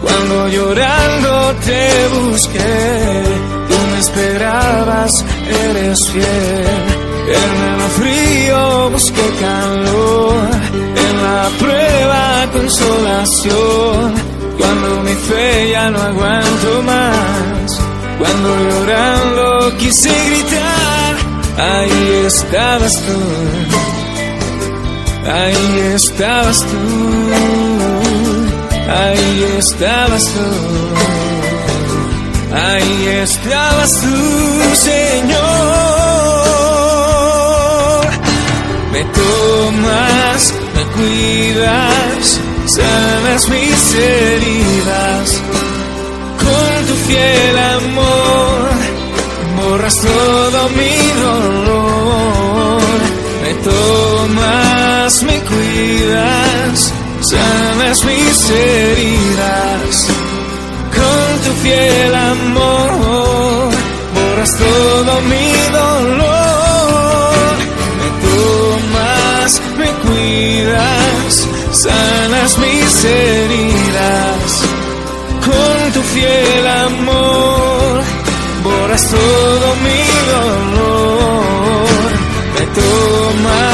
Cuando 0.00 0.48
llorando 0.48 1.54
te 1.66 2.08
busqué, 2.08 3.24
tú 3.68 3.74
me 3.90 3.98
esperabas, 3.98 5.24
eres 5.48 6.08
fiel. 6.12 7.02
En 7.26 7.52
el 7.72 7.80
frío 7.98 8.90
busqué 8.90 9.28
calor, 9.40 10.50
en 11.04 11.22
la 11.24 11.48
prueba 11.58 12.46
consolación. 12.52 14.14
Cuando 14.56 15.02
mi 15.02 15.14
fe 15.14 15.70
ya 15.72 15.90
no 15.90 16.00
aguanto 16.00 16.82
más, 16.84 17.80
cuando 18.18 18.48
llorando 18.70 19.76
quise 19.78 20.10
gritar, 20.26 21.16
ahí 21.58 22.24
estabas 22.24 22.92
tú, 22.92 23.91
ahí 25.26 25.92
estabas 25.94 26.60
tú, 26.60 26.78
ahí 28.90 29.56
estabas 29.58 30.24
tú, 30.24 30.48
ahí 32.54 33.06
estabas 33.22 33.90
tú, 34.00 34.16
Señor. 34.76 35.42
Me 38.92 39.02
tomas, 39.04 40.54
me 40.74 40.84
cuidas, 40.94 42.40
sanas 42.66 43.48
mis 43.48 43.94
heridas 43.94 45.40
con 46.38 46.86
tu 46.86 46.94
fiel 47.06 47.58
amor 47.58 48.42
borras 49.56 49.96
todo 50.00 50.68
mi 50.78 50.94
dolor. 51.22 52.80
Me 53.42 53.52
tomas, 53.66 54.71
me 55.02 55.36
cuidas, 55.40 56.92
sanas 57.20 58.04
mis 58.04 58.50
heridas. 58.50 60.06
Con 60.94 61.40
tu 61.44 61.52
fiel 61.60 62.14
amor, 62.14 63.72
borras 64.14 64.56
todo 64.56 65.20
mi 65.22 65.50
dolor. 65.72 67.56
Me 67.98 68.08
tomas, 68.28 69.60
me 69.76 69.90
cuidas, 70.04 71.48
sanas 71.72 72.58
mis 72.58 73.04
heridas. 73.04 74.50
Con 75.44 75.92
tu 75.94 76.02
fiel 76.14 76.66
amor 76.66 78.02
borras 78.62 79.04
todo 79.08 79.66
mi 79.84 80.02
dolor. 80.32 81.82
Me 82.54 82.64
tomas, 82.78 83.71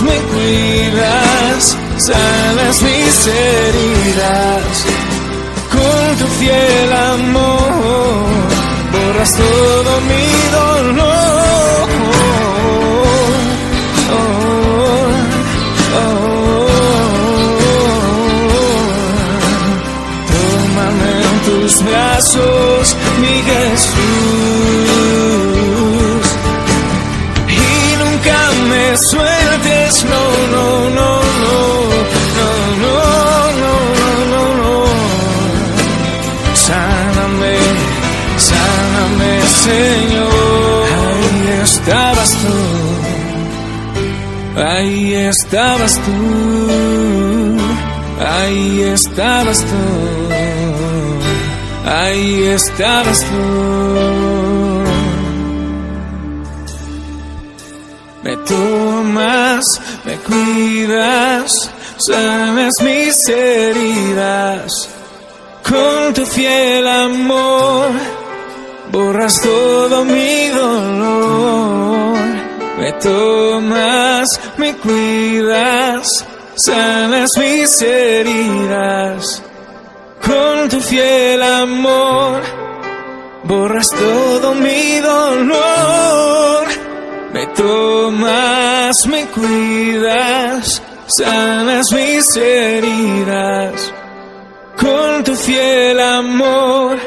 me 0.00 0.16
cuidas, 0.32 1.76
sanas 1.98 2.82
mis 2.82 3.26
heridas. 3.26 4.84
Con 5.70 6.16
tu 6.18 6.26
fiel 6.38 6.92
amor, 6.92 8.22
borras 8.92 9.32
todo 9.36 10.00
mi 10.08 10.26
dolor. 10.52 11.11
Estabas 45.28 45.94
tú, 46.04 47.58
ahí 48.24 48.82
estabas 48.82 49.58
tú. 49.60 50.32
Ahí 51.84 52.44
estabas 52.44 53.20
tú. 53.20 54.12
me 58.22 58.36
tomas, 58.36 59.80
me 60.04 60.16
cuidas, 60.16 61.70
sanas 61.98 62.74
mis 62.82 63.28
heridas. 63.28 64.88
Con 65.68 66.14
tu 66.14 66.24
fiel 66.24 66.86
amor, 66.86 67.90
borras 68.90 69.40
todo 69.42 70.04
mi 70.04 70.48
dolor. 70.48 72.16
Me 72.78 72.92
tomas, 72.92 73.51
cuidas, 74.82 76.26
sanas 76.54 77.30
mis 77.38 77.82
heridas. 77.82 79.42
Con 80.26 80.68
tu 80.68 80.80
fiel 80.80 81.42
amor, 81.42 82.42
borras 83.44 83.88
todo 83.88 84.54
mi 84.54 84.98
dolor. 84.98 86.66
Me 87.32 87.46
tomas, 87.48 89.06
me 89.06 89.26
cuidas, 89.26 90.82
sanas 91.06 91.90
mis 91.92 92.36
heridas. 92.36 93.92
Con 94.76 95.24
tu 95.24 95.34
fiel 95.34 96.00
amor, 96.00 96.98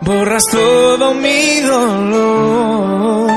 borras 0.00 0.44
todo 0.46 1.14
mi 1.14 1.60
dolor. 1.60 3.30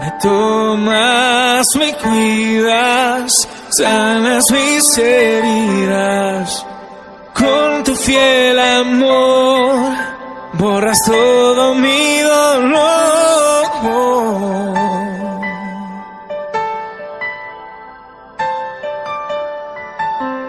Me 0.00 0.12
tomas, 0.22 1.39
me 1.76 1.94
cuidas, 1.94 3.48
sanas 3.76 4.50
mis 4.50 4.98
heridas. 4.98 6.66
Con 7.34 7.84
tu 7.84 7.94
fiel 7.94 8.58
amor, 8.58 9.92
borras 10.54 10.98
todo 11.04 11.74
mi 11.74 12.20
dolor. 12.20 13.00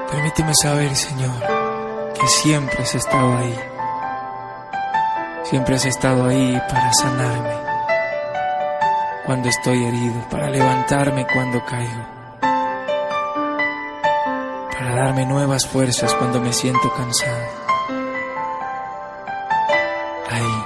Permíteme 0.09 0.53
saber, 0.55 0.95
Señor, 0.95 1.39
que 2.13 2.27
siempre 2.27 2.83
has 2.83 2.95
estado 2.95 3.37
ahí. 3.37 3.59
Siempre 5.43 5.75
has 5.75 5.85
estado 5.85 6.27
ahí 6.27 6.61
para 6.69 6.93
sanarme 6.93 7.70
cuando 9.25 9.49
estoy 9.49 9.83
herido, 9.85 10.21
para 10.29 10.49
levantarme 10.49 11.25
cuando 11.27 11.63
caigo, 11.65 12.05
para 14.71 14.95
darme 14.95 15.25
nuevas 15.25 15.67
fuerzas 15.67 16.13
cuando 16.15 16.41
me 16.41 16.51
siento 16.53 16.91
cansado. 16.95 17.45
Ahí, 20.29 20.63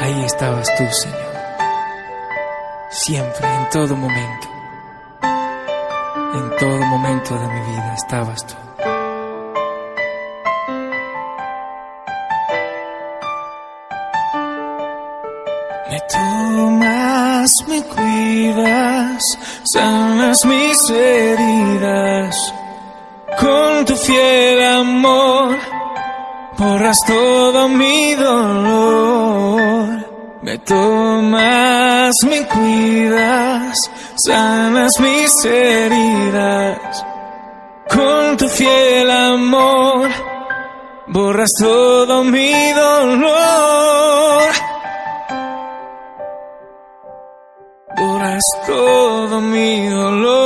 ahí 0.00 0.24
estabas 0.24 0.68
tú, 0.76 0.84
Señor. 0.90 1.36
Siempre, 2.90 3.46
en 3.46 3.70
todo 3.70 3.96
momento. 3.96 4.48
En 6.34 6.56
todo 6.58 6.78
momento 6.86 7.34
de 7.34 7.48
mi 7.48 7.60
vida 7.60 7.94
estabas 7.94 8.46
tú. 8.46 8.65
Heridas. 20.90 22.54
Con 23.38 23.84
tu 23.84 23.96
fiel 23.96 24.62
amor, 24.62 25.56
borras 26.56 26.98
todo 27.06 27.68
mi 27.68 28.14
dolor. 28.14 30.06
Me 30.42 30.58
tomas, 30.58 32.14
me 32.24 32.46
cuidas, 32.46 33.76
sanas 34.24 35.00
mis 35.00 35.44
heridas. 35.44 37.04
Con 37.88 38.36
tu 38.36 38.48
fiel 38.48 39.10
amor, 39.10 40.08
borras 41.08 41.50
todo 41.58 42.24
mi 42.24 42.72
dolor. 42.72 44.52
Borras 47.96 48.44
todo 48.66 49.40
mi 49.40 49.88
dolor. 49.88 50.45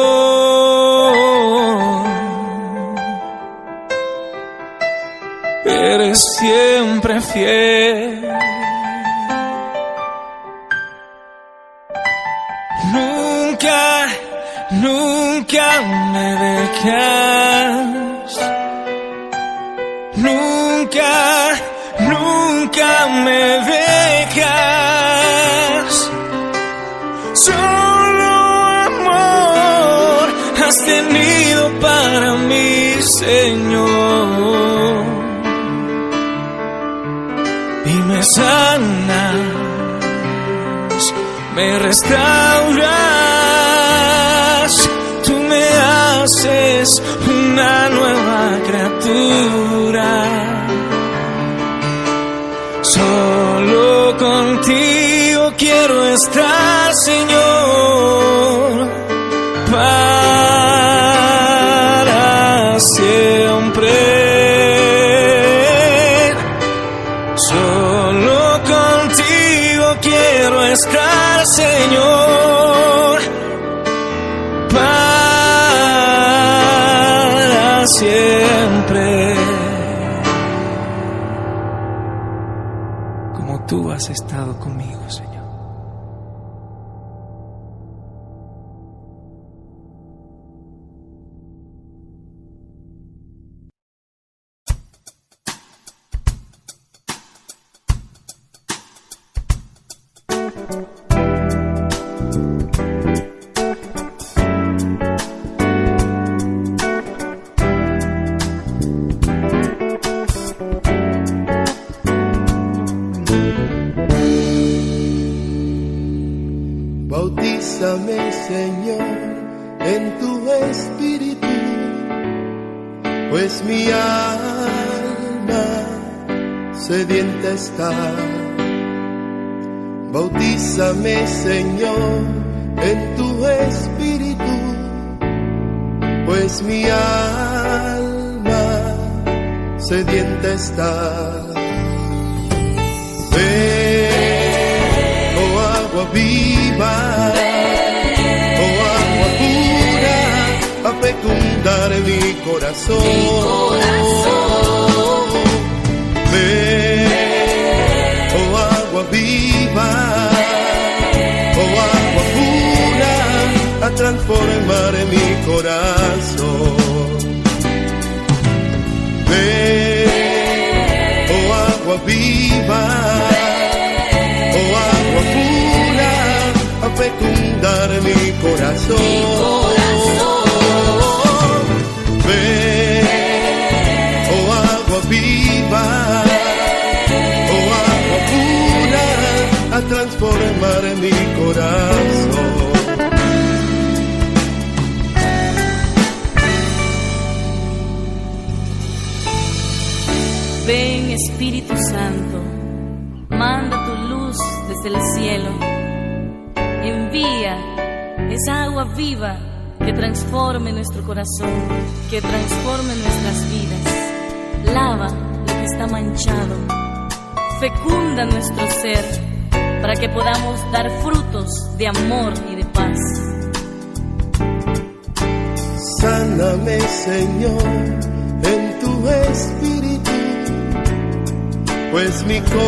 Nunca, 12.93 14.09
nunca 14.72 15.81
me 16.12 16.37
dejas. 16.45 17.87
Nunca, 20.16 21.53
nunca 22.01 23.07
me 23.24 23.43
dejas. 23.70 24.91
Solo 27.35 28.31
amor 28.89 30.26
has 30.64 30.76
tenido 30.85 31.62
para 31.81 32.35
mí, 32.35 33.01
Señor. 33.01 33.70
Sanas, 38.35 39.37
me 41.55 41.78
restauras, 41.78 42.81
tú 45.24 45.37
me 45.39 45.64
haces 45.64 47.03
una 47.28 47.89
nueva 47.89 48.59
criatura. 48.66 49.70
Quiero 70.01 70.65
estar, 70.65 71.47
Señor, 71.47 73.21
para 74.73 75.81
siempre. 77.87 79.35
Como 83.35 83.65
tú 83.67 83.91
has 83.91 84.09
estado 84.11 84.59
conmigo, 84.59 85.00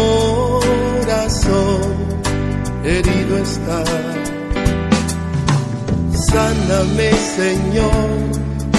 corazón 0.03 1.81
herido 2.85 3.39
está. 3.39 3.85
Sáname, 6.31 7.11
Señor, 7.37 8.11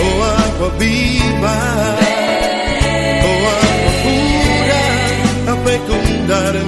oh 0.05 0.23
agua 0.23 0.69
viva, 0.79 1.98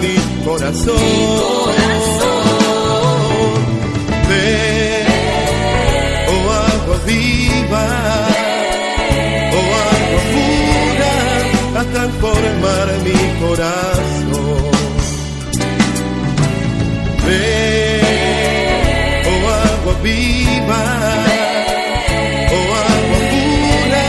mi 0.02 0.16
corazón. 0.46 0.96
Ven, 4.30 5.08
oh 6.34 6.46
agua 6.52 6.98
viva, 7.06 7.88
oh 9.58 9.72
agua 9.92 10.22
pura, 10.34 11.14
a 11.80 11.84
transformar 11.94 12.88
mi 13.06 13.20
corazón. 13.42 14.72
Ven, 17.26 18.02
oh 19.32 19.46
agua 19.66 19.94
viva, 20.04 20.84
oh 22.56 22.72
agua 22.90 23.20
pura, 23.32 24.06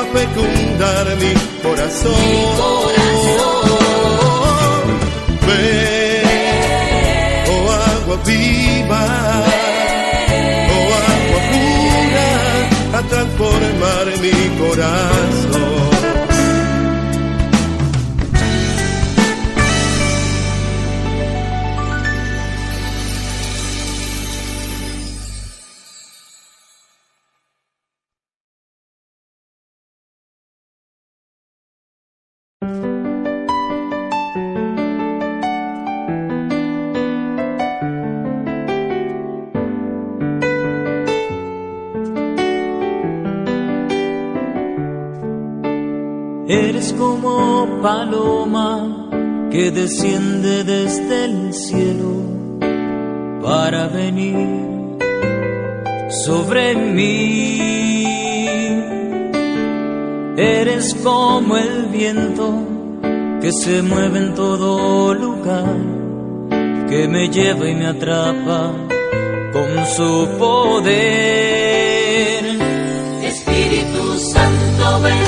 a 0.00 0.02
fecundar 0.14 1.06
mi 1.20 1.32
corazón. 1.62 2.24
Ven, 5.54 6.24
oh 7.48 7.70
agua 7.70 8.16
viva, 8.24 9.04
oh 10.74 10.90
agua 11.12 11.40
pura, 11.50 12.98
a 12.98 13.02
transformar 13.02 14.06
mi 14.20 14.34
corazón. 14.58 16.23
Paloma 47.84 48.70
que 49.52 49.70
desciende 49.70 50.64
desde 50.64 51.26
el 51.26 51.52
cielo 51.52 52.12
para 53.42 53.88
venir 53.88 54.96
sobre 56.08 56.74
mí. 56.74 57.60
Eres 60.38 60.94
como 61.04 61.58
el 61.58 61.84
viento 61.92 62.54
que 63.42 63.52
se 63.52 63.82
mueve 63.82 64.18
en 64.18 64.34
todo 64.34 65.12
lugar, 65.12 65.76
que 66.88 67.06
me 67.06 67.28
lleva 67.28 67.68
y 67.68 67.74
me 67.74 67.88
atrapa 67.88 68.72
con 69.52 69.86
su 69.94 70.26
poder. 70.38 70.94
Espíritu 73.32 74.18
Santo, 74.32 75.02
ven 75.02 75.22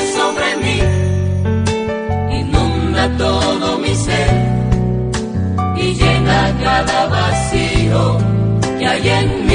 cada 6.77 7.07
vacío 7.07 8.19
que 8.79 8.87
hay 8.87 9.09
en. 9.09 9.46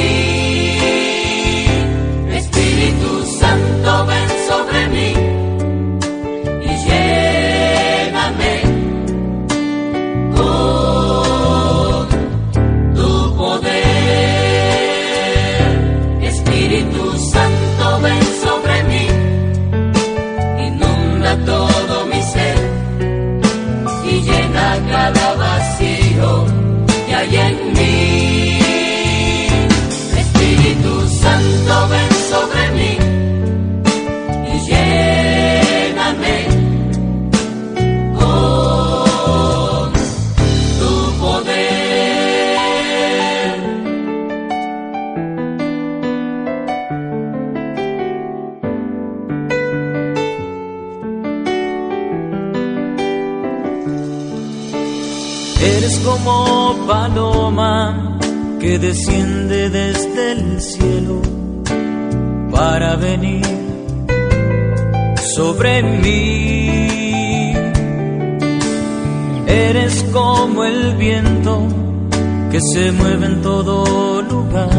Todo 73.42 74.22
lugar, 74.22 74.70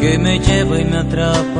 que 0.00 0.18
me 0.18 0.38
lleva 0.38 0.80
y 0.80 0.84
me 0.84 0.98
atrapa 0.98 1.51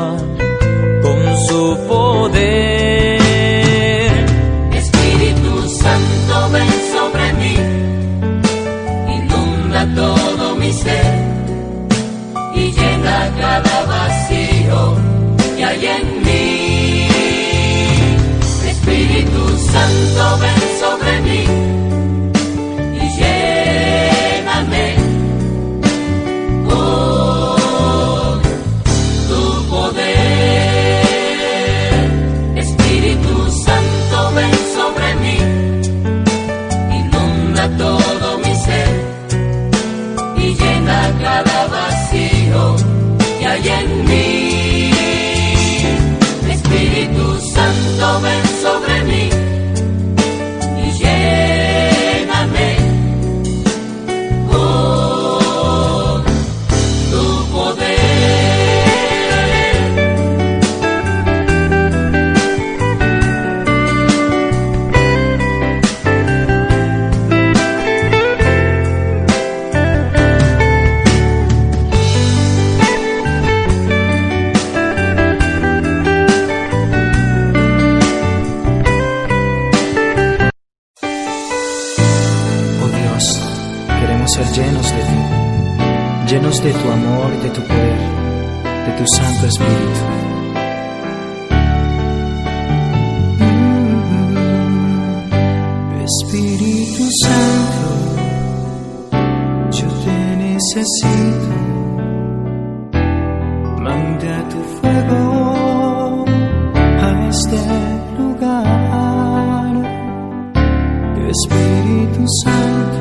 Espíritu 111.32 112.24
Santo, 112.42 113.00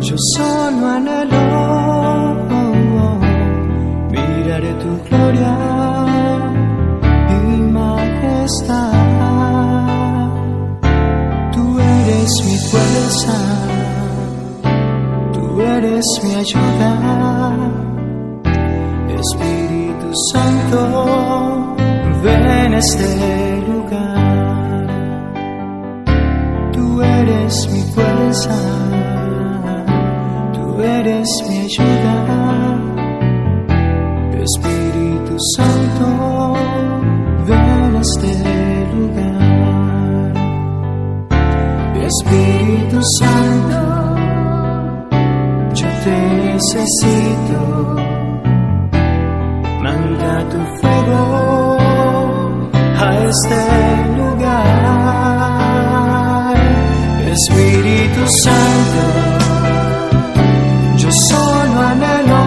yo 0.00 0.16
solo 0.34 0.86
anhelo 0.86 1.44
mirar 4.10 4.64
tu 4.82 4.90
gloria 5.08 5.56
y 7.30 7.56
majestad. 7.78 8.92
Tú 11.54 11.62
eres 11.80 12.32
mi 12.44 12.56
fuerza, 12.68 13.38
tú 15.32 15.42
eres 15.62 16.06
mi 16.22 16.34
ayuda. 16.34 16.92
Espíritu 19.08 20.08
Santo, 20.32 20.80
ven 22.22 22.74
este 22.74 23.55
eres 27.46 27.68
mi 27.70 27.82
fuerza, 27.94 28.50
tú 30.52 30.82
eres 30.82 31.28
mi 31.48 31.58
ayuda. 31.60 32.14
Espíritu 34.42 35.36
Santo, 35.54 35.85
Santo, 58.28 59.02
yo 60.96 61.08
solo 61.12 61.80
anhelo 61.80 62.42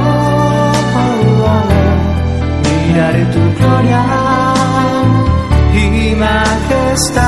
mirar 2.67 3.15
tu 3.31 3.39
gloria 3.57 4.03
y 5.73 6.15
majestad. 6.15 7.21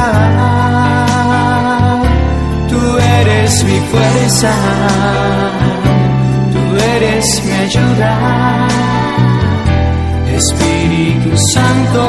Tú 2.68 2.82
eres 3.20 3.64
mi 3.64 3.80
fuerza, 3.92 4.54
tú 6.52 6.62
eres 6.96 7.26
mi 7.46 7.52
ayuda. 7.54 8.68
Espíritu 10.36 11.38
Santo, 11.54 12.04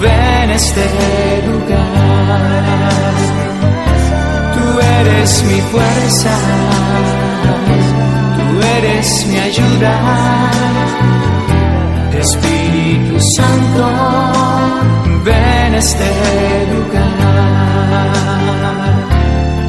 ven 0.00 0.50
a 0.50 0.54
este 0.54 0.84
lugar. 1.48 3.09
Eres 5.00 5.42
mi 5.44 5.60
fuerza, 5.72 6.34
tú 8.36 8.66
eres 8.76 9.26
mi 9.28 9.38
ayuda. 9.38 9.94
Espíritu 12.18 13.18
Santo, 13.36 13.84
ven 15.24 15.74
a 15.74 15.78
este 15.78 16.10
lugar. 16.74 18.10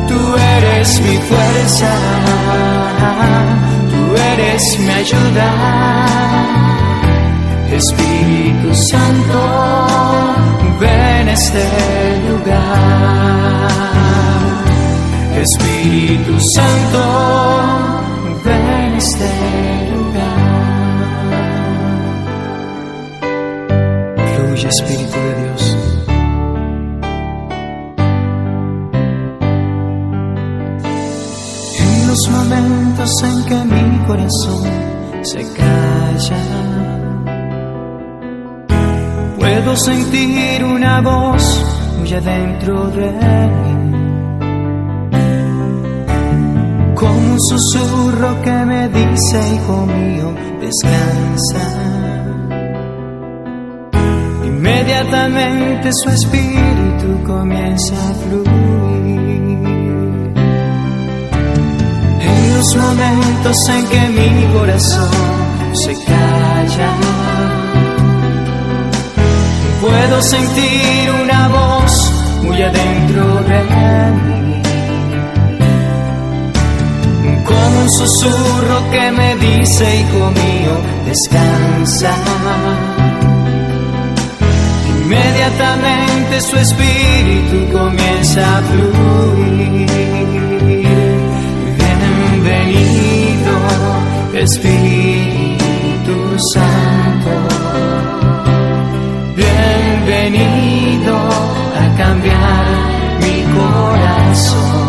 Tú 0.10 0.20
eres 0.58 1.00
mi 1.00 1.18
fuerza, 1.30 1.92
tú 3.92 4.02
eres 4.34 4.80
mi 4.80 4.92
ayuda. 5.04 5.50
Espíritu 7.72 8.76
Santo, 8.90 9.40
ven 10.82 11.30
a 11.30 11.34
este 11.34 11.64
lugar. 12.28 14.11
Espíritu 15.42 16.40
Santo, 16.40 17.02
ven 18.46 18.94
este 18.96 19.30
lugar. 19.92 20.42
Fluye 24.36 24.68
Espíritu 24.68 25.18
de 25.18 25.34
Dios. 25.42 25.78
En 31.80 32.08
los 32.08 32.30
momentos 32.30 33.24
en 33.24 33.46
que 33.46 33.56
mi 33.66 34.06
corazón 34.06 34.70
se 35.24 35.42
calla, 35.54 36.44
puedo 39.40 39.76
sentir 39.76 40.64
una 40.64 41.02
voz 41.02 41.66
muy 41.98 42.14
adentro 42.14 42.88
de 42.90 43.12
mí, 43.12 43.71
susurro 47.50 48.42
que 48.42 48.52
me 48.66 48.90
dice, 48.90 49.40
hijo 49.56 49.86
mío, 49.86 50.34
descansa. 50.60 51.66
Inmediatamente 54.46 55.92
su 55.94 56.10
espíritu 56.10 57.24
comienza 57.26 57.94
a 57.94 58.14
fluir. 58.14 58.52
En 62.30 62.58
los 62.58 62.76
momentos 62.76 63.70
en 63.70 63.86
que 63.88 64.02
mi 64.10 64.54
corazón 64.54 65.10
se 65.74 65.94
calla, 66.06 66.92
puedo 69.82 70.22
sentir 70.22 71.12
una 71.24 71.48
voz 71.48 72.12
muy 72.44 72.62
adentro 72.62 73.24
de 73.44 73.60
mí, 73.64 74.51
con 77.46 77.78
un 77.78 77.90
susurro 77.90 78.90
que 78.92 79.12
me 79.12 79.36
dice, 79.36 79.84
hijo 80.00 80.32
mío, 80.32 80.74
descansa. 81.06 82.14
Inmediatamente 85.04 86.42
su 86.42 86.56
espíritu 86.58 87.72
comienza 87.72 88.58
a 88.58 88.62
fluir. 88.62 89.88
Bienvenido, 92.42 93.54
Espíritu 94.34 96.16
Santo. 96.54 97.32
Bienvenido 99.36 101.16
a 101.18 101.98
cambiar 101.98 102.66
mi 103.20 103.44
corazón 103.54 104.81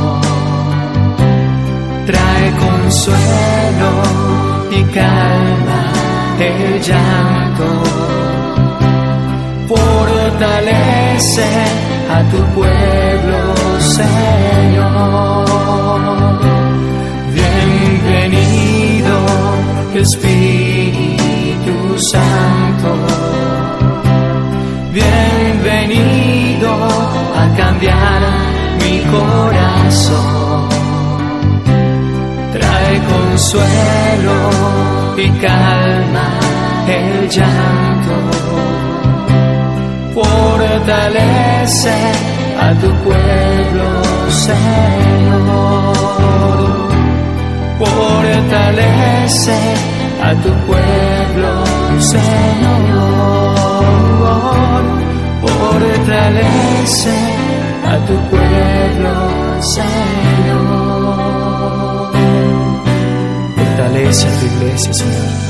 consuelo 2.60 3.92
y 4.70 4.82
calma 4.84 5.82
el 6.38 6.80
llanto. 6.80 7.68
Fortalece 9.68 11.50
a 12.10 12.22
tu 12.30 12.38
pueblo, 12.54 13.40
Señor. 13.98 15.46
Bienvenido, 17.38 19.14
Espíritu 19.94 21.74
Santo. 22.12 22.90
Bienvenido 24.92 26.70
a 27.40 27.56
cambiar 27.56 28.20
mi 28.82 29.00
corazón. 29.10 30.51
Consuelo 33.32 34.36
y 35.16 35.26
calma 35.40 36.28
el 36.86 37.30
llanto. 37.30 38.16
Fortalece 40.12 41.96
a 42.60 42.74
tu 42.74 42.90
pueblo, 43.06 43.88
Señor. 44.28 45.96
Fortalece 47.78 49.58
a 50.22 50.34
tu 50.42 50.52
pueblo, 50.66 51.52
Señor. 52.00 53.52
Fortalece 55.40 57.16
a 57.86 57.96
tu 58.06 58.14
pueblo, 58.28 59.14
Señor. 59.74 60.21
Fortalece 64.12 64.26
a 64.26 64.40
tu 64.40 64.46
iglesia. 64.46 65.41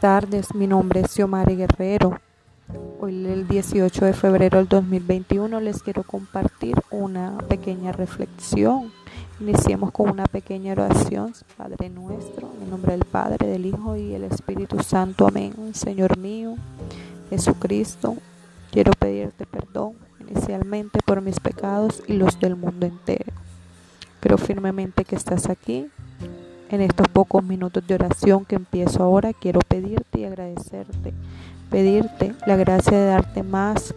Tardes, 0.00 0.54
mi 0.54 0.66
nombre 0.66 1.00
es 1.00 1.10
Xiomari 1.10 1.56
Guerrero. 1.56 2.18
Hoy 3.00 3.26
el 3.26 3.46
18 3.46 4.06
de 4.06 4.14
febrero 4.14 4.56
del 4.56 4.66
2021 4.66 5.60
les 5.60 5.82
quiero 5.82 6.04
compartir 6.04 6.74
una 6.90 7.36
pequeña 7.48 7.92
reflexión. 7.92 8.90
Iniciemos 9.40 9.92
con 9.92 10.08
una 10.08 10.24
pequeña 10.24 10.72
oración. 10.72 11.34
Padre 11.58 11.90
nuestro, 11.90 12.48
en 12.62 12.70
nombre 12.70 12.92
del 12.92 13.04
Padre, 13.04 13.46
del 13.46 13.66
Hijo 13.66 13.94
y 13.94 14.14
el 14.14 14.24
Espíritu 14.24 14.82
Santo. 14.82 15.28
Amén. 15.28 15.74
Señor 15.74 16.16
mío, 16.16 16.54
Jesucristo, 17.28 18.16
quiero 18.72 18.92
pedirte 18.92 19.44
perdón 19.44 19.92
inicialmente 20.18 21.00
por 21.04 21.20
mis 21.20 21.40
pecados 21.40 22.02
y 22.06 22.14
los 22.14 22.40
del 22.40 22.56
mundo 22.56 22.86
entero. 22.86 23.32
Creo 24.20 24.38
firmemente 24.38 25.04
que 25.04 25.16
estás 25.16 25.50
aquí 25.50 25.90
en 26.70 26.80
estos 26.80 27.06
pocos 27.08 27.42
minutos 27.42 27.86
de 27.86 27.94
oración 27.94 28.44
que 28.44 28.54
empiezo 28.56 29.02
ahora, 29.02 29.32
quiero 29.32 29.60
pedirte 29.60 30.20
y 30.20 30.24
agradecerte, 30.24 31.12
pedirte 31.68 32.34
la 32.46 32.56
gracia 32.56 32.96
de 32.96 33.06
darte 33.06 33.42
más 33.42 33.94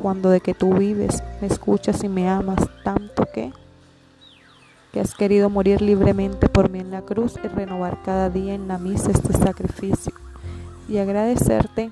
cuando 0.00 0.30
de 0.30 0.40
que 0.40 0.54
tú 0.54 0.74
vives, 0.74 1.22
me 1.40 1.46
escuchas 1.46 2.04
y 2.04 2.08
me 2.08 2.28
amas 2.28 2.60
tanto 2.84 3.26
que 3.32 3.52
que 4.92 5.00
has 5.00 5.14
querido 5.14 5.48
morir 5.48 5.80
libremente 5.80 6.48
por 6.50 6.68
mí 6.68 6.78
en 6.78 6.90
la 6.90 7.00
cruz 7.00 7.38
y 7.42 7.48
renovar 7.48 8.02
cada 8.02 8.28
día 8.28 8.52
en 8.54 8.68
la 8.68 8.76
misa 8.76 9.10
este 9.10 9.32
sacrificio 9.32 10.12
y 10.86 10.98
agradecerte 10.98 11.90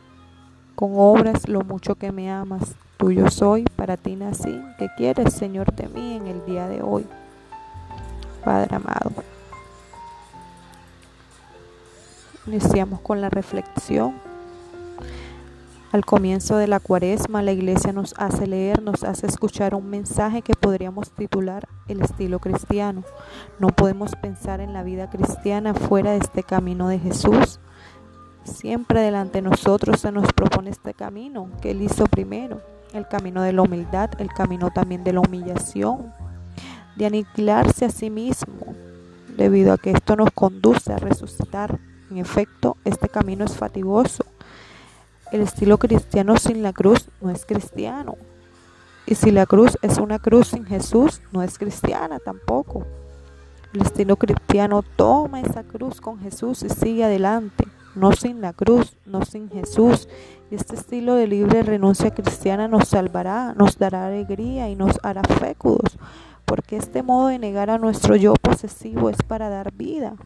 con 0.74 0.92
obras 0.96 1.48
lo 1.48 1.62
mucho 1.62 1.94
que 1.94 2.12
me 2.12 2.30
amas. 2.30 2.74
Tuyo 2.98 3.30
soy, 3.30 3.64
para 3.76 3.96
ti 3.96 4.16
nací, 4.16 4.60
que 4.78 4.88
quieres, 4.98 5.32
Señor, 5.32 5.74
de 5.74 5.88
mí 5.88 6.16
en 6.16 6.26
el 6.26 6.44
día 6.44 6.68
de 6.68 6.82
hoy. 6.82 7.06
Padre 8.44 8.76
amado. 8.76 9.12
Iniciamos 12.46 13.00
con 13.00 13.20
la 13.20 13.30
reflexión. 13.30 14.14
Al 15.92 16.04
comienzo 16.04 16.56
de 16.56 16.68
la 16.68 16.78
cuaresma, 16.78 17.42
la 17.42 17.52
iglesia 17.52 17.92
nos 17.92 18.14
hace 18.16 18.46
leer, 18.46 18.80
nos 18.82 19.02
hace 19.02 19.26
escuchar 19.26 19.74
un 19.74 19.90
mensaje 19.90 20.42
que 20.42 20.54
podríamos 20.54 21.10
titular 21.10 21.68
el 21.88 22.00
estilo 22.00 22.38
cristiano. 22.38 23.02
No 23.58 23.68
podemos 23.68 24.14
pensar 24.16 24.60
en 24.60 24.72
la 24.72 24.84
vida 24.84 25.10
cristiana 25.10 25.74
fuera 25.74 26.12
de 26.12 26.18
este 26.18 26.44
camino 26.44 26.88
de 26.88 27.00
Jesús, 27.00 27.58
Siempre 28.44 29.00
delante 29.00 29.42
de 29.42 29.48
nosotros 29.48 30.00
se 30.00 30.10
nos 30.12 30.32
propone 30.32 30.70
este 30.70 30.94
camino 30.94 31.50
que 31.60 31.70
Él 31.72 31.82
hizo 31.82 32.04
primero, 32.06 32.60
el 32.94 33.06
camino 33.06 33.42
de 33.42 33.52
la 33.52 33.62
humildad, 33.62 34.10
el 34.18 34.28
camino 34.28 34.70
también 34.70 35.04
de 35.04 35.12
la 35.12 35.20
humillación, 35.20 36.12
de 36.96 37.06
aniquilarse 37.06 37.84
a 37.84 37.90
sí 37.90 38.08
mismo, 38.10 38.74
debido 39.36 39.72
a 39.72 39.78
que 39.78 39.90
esto 39.90 40.16
nos 40.16 40.30
conduce 40.32 40.92
a 40.92 40.98
resucitar. 40.98 41.78
En 42.10 42.18
efecto, 42.18 42.76
este 42.84 43.08
camino 43.08 43.44
es 43.44 43.56
fatigoso. 43.56 44.24
El 45.30 45.42
estilo 45.42 45.78
cristiano 45.78 46.36
sin 46.36 46.62
la 46.62 46.72
cruz 46.72 47.08
no 47.20 47.30
es 47.30 47.46
cristiano. 47.46 48.16
Y 49.06 49.14
si 49.14 49.30
la 49.30 49.46
cruz 49.46 49.78
es 49.80 49.98
una 49.98 50.18
cruz 50.18 50.48
sin 50.48 50.64
Jesús, 50.64 51.20
no 51.30 51.42
es 51.42 51.56
cristiana 51.56 52.18
tampoco. 52.18 52.84
El 53.72 53.82
estilo 53.82 54.16
cristiano 54.16 54.82
toma 54.82 55.40
esa 55.40 55.62
cruz 55.62 56.00
con 56.00 56.18
Jesús 56.18 56.64
y 56.64 56.68
sigue 56.68 57.04
adelante, 57.04 57.68
no 57.94 58.10
sin 58.10 58.40
la 58.40 58.52
cruz, 58.52 58.96
no 59.06 59.24
sin 59.24 59.48
Jesús. 59.48 60.08
Y 60.50 60.56
este 60.56 60.74
estilo 60.74 61.14
de 61.14 61.28
libre 61.28 61.62
renuncia 61.62 62.10
cristiana 62.10 62.66
nos 62.66 62.88
salvará, 62.88 63.54
nos 63.54 63.78
dará 63.78 64.06
alegría 64.06 64.68
y 64.68 64.74
nos 64.74 64.98
hará 65.04 65.22
fécudos, 65.22 65.96
porque 66.44 66.76
este 66.76 67.04
modo 67.04 67.28
de 67.28 67.38
negar 67.38 67.70
a 67.70 67.78
nuestro 67.78 68.16
yo 68.16 68.34
posesivo 68.34 69.10
es 69.10 69.22
para 69.22 69.48
dar 69.48 69.72
vida. 69.72 70.16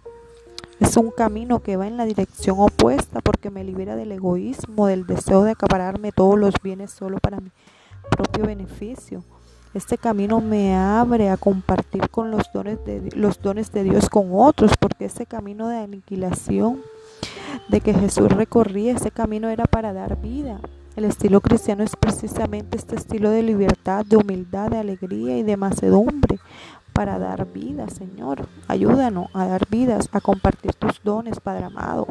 Es 0.81 0.97
un 0.97 1.11
camino 1.11 1.61
que 1.61 1.77
va 1.77 1.87
en 1.87 1.97
la 1.97 2.05
dirección 2.05 2.57
opuesta 2.59 3.21
porque 3.21 3.51
me 3.51 3.63
libera 3.63 3.95
del 3.95 4.11
egoísmo, 4.13 4.87
del 4.87 5.07
deseo 5.07 5.45
de 5.45 5.53
acapararme 5.53 6.11
todos 6.11 6.39
los 6.39 6.55
bienes 6.63 6.91
solo 6.91 7.19
para 7.19 7.41
mi 7.41 7.51
propio 8.11 8.47
beneficio. 8.47 9.23
Este 9.73 9.99
camino 9.99 10.41
me 10.41 10.75
abre 10.77 11.31
a 11.31 11.37
compartir 11.37 12.09
con 12.11 12.31
los 12.31 12.51
dones 12.53 12.85
de, 12.85 13.11
los 13.15 13.41
dones 13.41 13.73
de 13.73 13.85
Dios 13.85 14.09
con 14.09 14.29
otros, 14.33 14.73
porque 14.79 15.07
ese 15.07 15.27
camino 15.27 15.69
de 15.69 15.79
aniquilación 15.79 16.81
de 17.69 17.81
que 17.81 17.95
Jesús 17.95 18.31
recorría, 18.31 18.93
ese 18.93 19.11
camino 19.11 19.49
era 19.49 19.65
para 19.65 19.93
dar 19.93 20.21
vida. 20.21 20.61
El 20.97 21.05
estilo 21.05 21.41
cristiano 21.41 21.83
es 21.83 21.97
precisamente 21.97 22.77
este 22.77 22.95
estilo 22.95 23.31
de 23.31 23.43
libertad, 23.43 24.07
de 24.07 24.17
humildad, 24.17 24.71
de 24.71 24.79
alegría 24.79 25.39
y 25.39 25.43
de 25.43 25.57
macedumbre 25.57 26.39
para 26.95 27.19
dar 27.19 27.53
vida, 27.53 27.89
Señor. 27.89 28.47
Ayúdanos 28.69 29.27
a 29.35 29.47
dar 29.47 29.69
vidas, 29.69 30.09
a 30.13 30.21
compartir 30.21 30.73
tus 30.75 31.03
dones, 31.03 31.41
Padre 31.41 31.65
amado. 31.65 32.07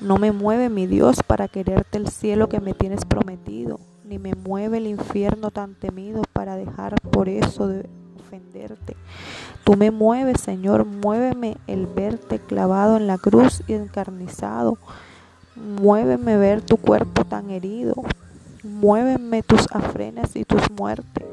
No 0.00 0.18
me 0.18 0.30
mueve 0.30 0.68
mi 0.68 0.86
Dios 0.86 1.22
para 1.26 1.48
quererte 1.48 1.96
el 1.96 2.08
cielo 2.08 2.48
que 2.48 2.60
me 2.60 2.74
tienes 2.74 3.06
prometido, 3.06 3.80
ni 4.04 4.18
me 4.18 4.34
mueve 4.34 4.76
el 4.76 4.86
infierno 4.86 5.50
tan 5.50 5.74
temido 5.74 6.22
para 6.34 6.54
dejar 6.54 6.94
por 7.00 7.30
eso 7.30 7.66
de 7.66 7.88
ofenderte. 8.20 8.94
Tú 9.64 9.74
me 9.76 9.90
mueves, 9.90 10.42
Señor, 10.42 10.84
muéveme 10.84 11.56
el 11.66 11.86
verte 11.86 12.38
clavado 12.38 12.98
en 12.98 13.06
la 13.06 13.16
cruz 13.16 13.62
y 13.66 13.72
encarnizado. 13.72 14.76
Muéveme 15.56 16.36
ver 16.36 16.60
tu 16.60 16.76
cuerpo 16.76 17.24
tan 17.24 17.48
herido. 17.48 17.94
Muéveme 18.62 19.42
tus 19.42 19.66
afrenas 19.72 20.36
y 20.36 20.44
tus 20.44 20.70
muertes. 20.70 21.24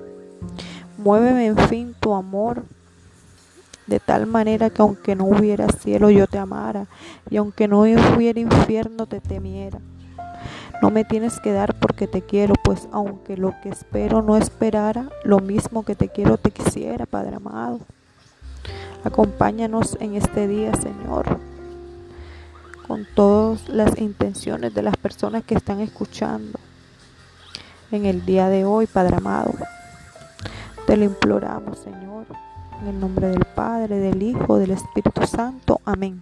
Muéveme 1.04 1.48
en 1.48 1.58
fin 1.58 1.94
tu 2.00 2.14
amor, 2.14 2.64
de 3.88 4.00
tal 4.00 4.26
manera 4.26 4.70
que 4.70 4.82
aunque 4.82 5.18
no 5.18 5.26
hubiera 5.26 5.68
cielo 5.68 6.10
yo 6.10 6.28
te 6.28 6.38
amara, 6.38 6.88
y 7.30 7.36
aunque 7.36 7.68
no 7.68 7.82
hubiera 7.82 8.40
infierno 8.40 9.06
te 9.06 9.20
temiera. 9.20 9.80
No 10.82 10.92
me 10.92 11.04
tienes 11.04 11.42
que 11.42 11.52
dar 11.52 11.78
porque 11.78 12.08
te 12.08 12.22
quiero, 12.22 12.54
pues 12.64 12.88
aunque 12.94 13.36
lo 13.36 13.54
que 13.62 13.68
espero 13.68 14.22
no 14.22 14.38
esperara, 14.38 15.10
lo 15.26 15.40
mismo 15.40 15.84
que 15.84 15.96
te 15.96 16.08
quiero 16.08 16.38
te 16.38 16.52
quisiera, 16.52 17.06
Padre 17.06 17.36
amado. 17.36 17.82
Acompáñanos 19.04 19.98
en 20.00 20.16
este 20.16 20.48
día, 20.48 20.74
Señor, 20.76 21.38
con 22.88 23.06
todas 23.14 23.68
las 23.68 24.00
intenciones 24.00 24.74
de 24.74 24.84
las 24.84 24.96
personas 24.96 25.44
que 25.44 25.56
están 25.56 25.82
escuchando 25.82 26.58
en 27.92 28.06
el 28.06 28.26
día 28.26 28.48
de 28.48 28.64
hoy, 28.64 28.88
Padre 28.88 29.18
amado. 29.18 29.54
Te 30.86 30.98
lo 30.98 31.06
imploramos, 31.06 31.80
Señor, 31.80 32.26
en 32.82 32.88
el 32.88 33.00
nombre 33.00 33.28
del 33.28 33.46
Padre, 33.56 34.00
del 34.00 34.22
Hijo, 34.22 34.58
del 34.58 34.72
Espíritu 34.72 35.26
Santo. 35.26 35.80
Amén. 35.86 36.22